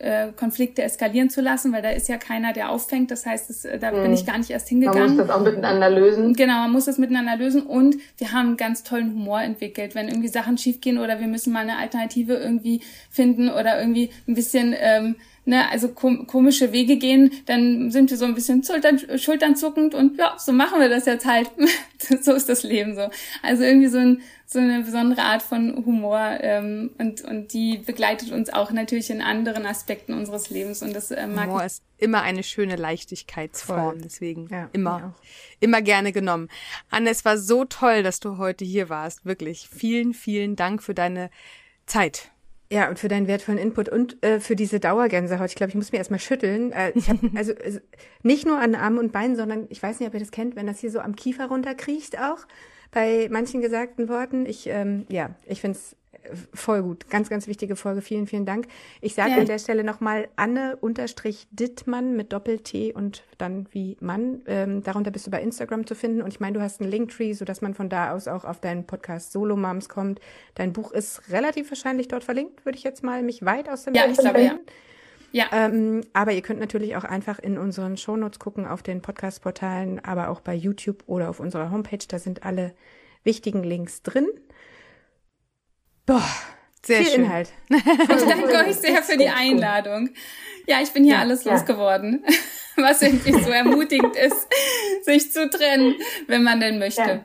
äh, 0.00 0.32
Konflikte 0.34 0.82
eskalieren 0.82 1.30
zu 1.30 1.40
lassen, 1.40 1.72
weil 1.72 1.82
da 1.82 1.90
ist 1.90 2.08
ja 2.08 2.16
keiner, 2.16 2.52
der 2.52 2.70
auffängt. 2.70 3.10
Das 3.10 3.26
heißt, 3.26 3.50
das, 3.50 3.64
äh, 3.64 3.78
da 3.78 3.92
mhm. 3.92 4.02
bin 4.02 4.12
ich 4.14 4.26
gar 4.26 4.38
nicht 4.38 4.50
erst 4.50 4.68
hingegangen. 4.68 5.00
Man 5.00 5.16
muss 5.16 5.26
das 5.26 5.36
auch 5.36 5.42
miteinander 5.42 5.90
lösen. 5.90 6.34
Genau, 6.34 6.54
man 6.54 6.72
muss 6.72 6.86
das 6.86 6.98
miteinander 6.98 7.36
lösen 7.36 7.62
und 7.62 7.96
wir 8.16 8.32
haben 8.32 8.48
einen 8.48 8.56
ganz 8.56 8.82
tollen 8.82 9.12
Humor 9.12 9.42
entwickelt. 9.42 9.94
Wenn 9.94 10.08
irgendwie 10.08 10.28
Sachen 10.28 10.58
schiefgehen 10.58 10.98
oder 10.98 11.20
wir 11.20 11.26
müssen 11.26 11.52
mal 11.52 11.60
eine 11.60 11.76
Alternative 11.76 12.34
irgendwie 12.34 12.80
finden 13.10 13.50
oder 13.50 13.78
irgendwie 13.78 14.10
ein 14.26 14.34
bisschen 14.34 14.74
ähm, 14.78 15.16
ne, 15.50 15.68
also 15.70 15.88
kom 15.88 16.26
komische 16.26 16.72
Wege 16.72 16.96
gehen, 16.96 17.30
dann 17.44 17.90
sind 17.90 18.10
wir 18.10 18.16
so 18.16 18.24
ein 18.24 18.34
bisschen 18.34 18.62
Schultern, 18.64 18.98
Schultern 19.18 19.56
zuckend 19.56 19.94
und 19.94 20.16
ja, 20.16 20.36
so 20.38 20.52
machen 20.52 20.80
wir 20.80 20.88
das 20.88 21.04
jetzt 21.04 21.26
halt. 21.26 21.50
so 22.22 22.32
ist 22.32 22.48
das 22.48 22.62
Leben 22.62 22.94
so. 22.94 23.10
Also 23.42 23.64
irgendwie 23.64 23.88
so, 23.88 23.98
ein, 23.98 24.22
so 24.46 24.58
eine 24.58 24.82
besondere 24.82 25.22
Art 25.22 25.42
von 25.42 25.84
Humor 25.84 26.38
ähm, 26.40 26.90
und, 26.98 27.22
und 27.22 27.52
die 27.52 27.78
begleitet 27.78 28.32
uns 28.32 28.50
auch 28.50 28.70
natürlich 28.70 29.10
in 29.10 29.20
anderen 29.20 29.66
Aspekten 29.66 30.14
unseres 30.14 30.48
Lebens 30.48 30.82
und 30.82 30.94
das 30.94 31.10
äh, 31.10 31.26
mag 31.26 31.48
Humor 31.48 31.64
ist 31.64 31.82
immer 31.98 32.22
eine 32.22 32.42
schöne 32.42 32.76
Leichtigkeitsform, 32.76 33.90
Voll. 33.90 34.00
deswegen 34.02 34.48
ja, 34.48 34.70
immer, 34.72 35.14
immer 35.58 35.82
gerne 35.82 36.12
genommen. 36.12 36.48
Anne, 36.88 37.10
es 37.10 37.24
war 37.24 37.36
so 37.36 37.64
toll, 37.64 38.02
dass 38.02 38.20
du 38.20 38.38
heute 38.38 38.64
hier 38.64 38.88
warst, 38.88 39.26
wirklich. 39.26 39.68
Vielen, 39.70 40.14
vielen 40.14 40.56
Dank 40.56 40.82
für 40.82 40.94
deine 40.94 41.30
Zeit. 41.86 42.30
Ja, 42.72 42.88
und 42.88 43.00
für 43.00 43.08
deinen 43.08 43.26
wertvollen 43.26 43.58
Input 43.58 43.88
und 43.88 44.22
äh, 44.24 44.38
für 44.38 44.54
diese 44.54 44.78
Dauergänsehaut. 44.78 45.48
Ich 45.48 45.56
glaube, 45.56 45.70
ich 45.70 45.74
muss 45.74 45.90
mir 45.90 45.98
erstmal 45.98 46.20
schütteln. 46.20 46.70
Äh, 46.70 46.92
ich 46.94 47.08
habe 47.08 47.18
also, 47.36 47.52
nicht 48.22 48.46
nur 48.46 48.60
an 48.60 48.76
Armen 48.76 48.98
und 48.98 49.12
Beinen, 49.12 49.34
sondern 49.34 49.66
ich 49.70 49.82
weiß 49.82 49.98
nicht, 49.98 50.08
ob 50.08 50.14
ihr 50.14 50.20
das 50.20 50.30
kennt, 50.30 50.54
wenn 50.54 50.68
das 50.68 50.78
hier 50.78 50.90
so 50.90 51.00
am 51.00 51.16
Kiefer 51.16 51.46
runterkriecht 51.46 52.18
auch 52.20 52.46
bei 52.92 53.28
manchen 53.30 53.60
gesagten 53.60 54.08
Worten. 54.08 54.46
Ich 54.46 54.68
ähm, 54.68 55.06
ja, 55.08 55.30
ich 55.46 55.60
finde 55.60 55.78
es 55.78 55.96
voll 56.54 56.82
gut. 56.82 57.08
Ganz, 57.10 57.28
ganz 57.28 57.46
wichtige 57.46 57.76
Folge. 57.76 58.02
Vielen, 58.02 58.26
vielen 58.26 58.46
Dank. 58.46 58.66
Ich 59.00 59.14
sage 59.14 59.30
ja. 59.32 59.36
an 59.38 59.46
der 59.46 59.58
Stelle 59.58 59.84
nochmal 59.84 60.28
Anne-Dittmann 60.36 62.16
mit 62.16 62.32
Doppel-T 62.32 62.92
und 62.92 63.24
dann 63.38 63.66
wie 63.72 63.96
Mann. 64.00 64.42
Ähm, 64.46 64.82
darunter 64.82 65.10
bist 65.10 65.26
du 65.26 65.30
bei 65.30 65.42
Instagram 65.42 65.86
zu 65.86 65.94
finden. 65.94 66.22
Und 66.22 66.28
ich 66.28 66.40
meine, 66.40 66.58
du 66.58 66.62
hast 66.62 66.80
einen 66.80 66.90
Linktree, 66.90 67.32
sodass 67.32 67.60
man 67.60 67.74
von 67.74 67.88
da 67.88 68.12
aus 68.12 68.28
auch 68.28 68.44
auf 68.44 68.60
deinen 68.60 68.86
Podcast 68.86 69.32
Solo 69.32 69.56
Moms 69.56 69.88
kommt. 69.88 70.20
Dein 70.54 70.72
Buch 70.72 70.92
ist 70.92 71.30
relativ 71.30 71.70
wahrscheinlich 71.70 72.08
dort 72.08 72.24
verlinkt, 72.24 72.64
würde 72.64 72.78
ich 72.78 72.84
jetzt 72.84 73.02
mal 73.02 73.22
mich 73.22 73.44
weit 73.44 73.68
aus 73.68 73.84
dem 73.84 73.94
Ja, 73.94 74.06
ich 74.06 74.18
glaube, 74.18 74.42
ja. 74.42 74.58
Ja. 75.32 75.46
Ähm, 75.52 76.02
aber 76.12 76.32
ihr 76.32 76.42
könnt 76.42 76.60
natürlich 76.60 76.96
auch 76.96 77.04
einfach 77.04 77.38
in 77.38 77.56
unseren 77.56 77.96
Shownotes 77.96 78.38
gucken, 78.38 78.66
auf 78.66 78.82
den 78.82 79.00
Podcast-Portalen, 79.00 80.04
aber 80.04 80.28
auch 80.28 80.40
bei 80.40 80.54
YouTube 80.54 81.04
oder 81.06 81.30
auf 81.30 81.40
unserer 81.40 81.70
Homepage. 81.70 82.04
Da 82.08 82.18
sind 82.18 82.44
alle 82.44 82.74
wichtigen 83.22 83.62
Links 83.62 84.02
drin. 84.02 84.26
Boah, 86.10 86.28
sehr 86.84 87.02
viel 87.02 87.12
schön. 87.12 87.24
Inhalt. 87.24 87.52
Ich 87.68 88.24
danke 88.24 88.52
euch 88.66 88.74
sehr 88.74 89.00
für 89.04 89.16
die 89.16 89.28
Einladung. 89.28 90.10
Ja, 90.66 90.80
ich 90.82 90.90
bin 90.90 91.04
hier 91.04 91.14
ja, 91.14 91.20
alles 91.20 91.44
ja. 91.44 91.52
losgeworden, 91.52 92.24
was 92.76 93.00
irgendwie 93.00 93.32
so 93.32 93.50
ermutigend 93.50 94.16
ist, 94.16 94.48
sich 95.02 95.30
zu 95.30 95.48
trennen, 95.48 95.94
wenn 96.26 96.42
man 96.42 96.58
denn 96.58 96.80
möchte. 96.80 97.24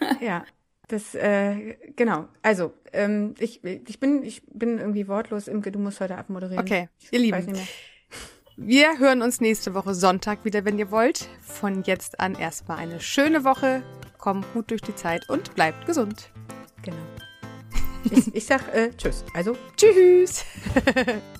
Ja, 0.00 0.16
ja 0.20 0.44
das 0.88 1.14
äh, 1.14 1.76
genau. 1.96 2.28
Also 2.42 2.74
ähm, 2.92 3.34
ich 3.38 3.64
ich 3.64 3.98
bin 3.98 4.22
ich 4.22 4.42
bin 4.46 4.76
irgendwie 4.76 5.08
wortlos. 5.08 5.48
Imke, 5.48 5.72
du 5.72 5.78
musst 5.78 6.00
heute 6.00 6.18
abmoderieren. 6.18 6.62
Okay, 6.62 6.90
ihr 7.10 7.20
Lieben. 7.20 7.58
Wir 8.58 8.98
hören 8.98 9.22
uns 9.22 9.40
nächste 9.40 9.72
Woche 9.72 9.94
Sonntag 9.94 10.44
wieder, 10.44 10.66
wenn 10.66 10.78
ihr 10.78 10.90
wollt. 10.90 11.26
Von 11.40 11.84
jetzt 11.84 12.20
an 12.20 12.34
erstmal 12.34 12.76
eine 12.80 13.00
schöne 13.00 13.44
Woche. 13.44 13.82
Kommt 14.18 14.52
gut 14.52 14.72
durch 14.72 14.82
die 14.82 14.94
Zeit 14.94 15.26
und 15.30 15.54
bleibt 15.54 15.86
gesund. 15.86 16.30
Genau. 16.82 16.98
Ich, 18.10 18.34
ich 18.34 18.46
sag 18.46 18.74
äh, 18.74 18.90
Tschüss. 18.96 19.24
Also 19.34 19.56
Tschüss. 19.76 20.44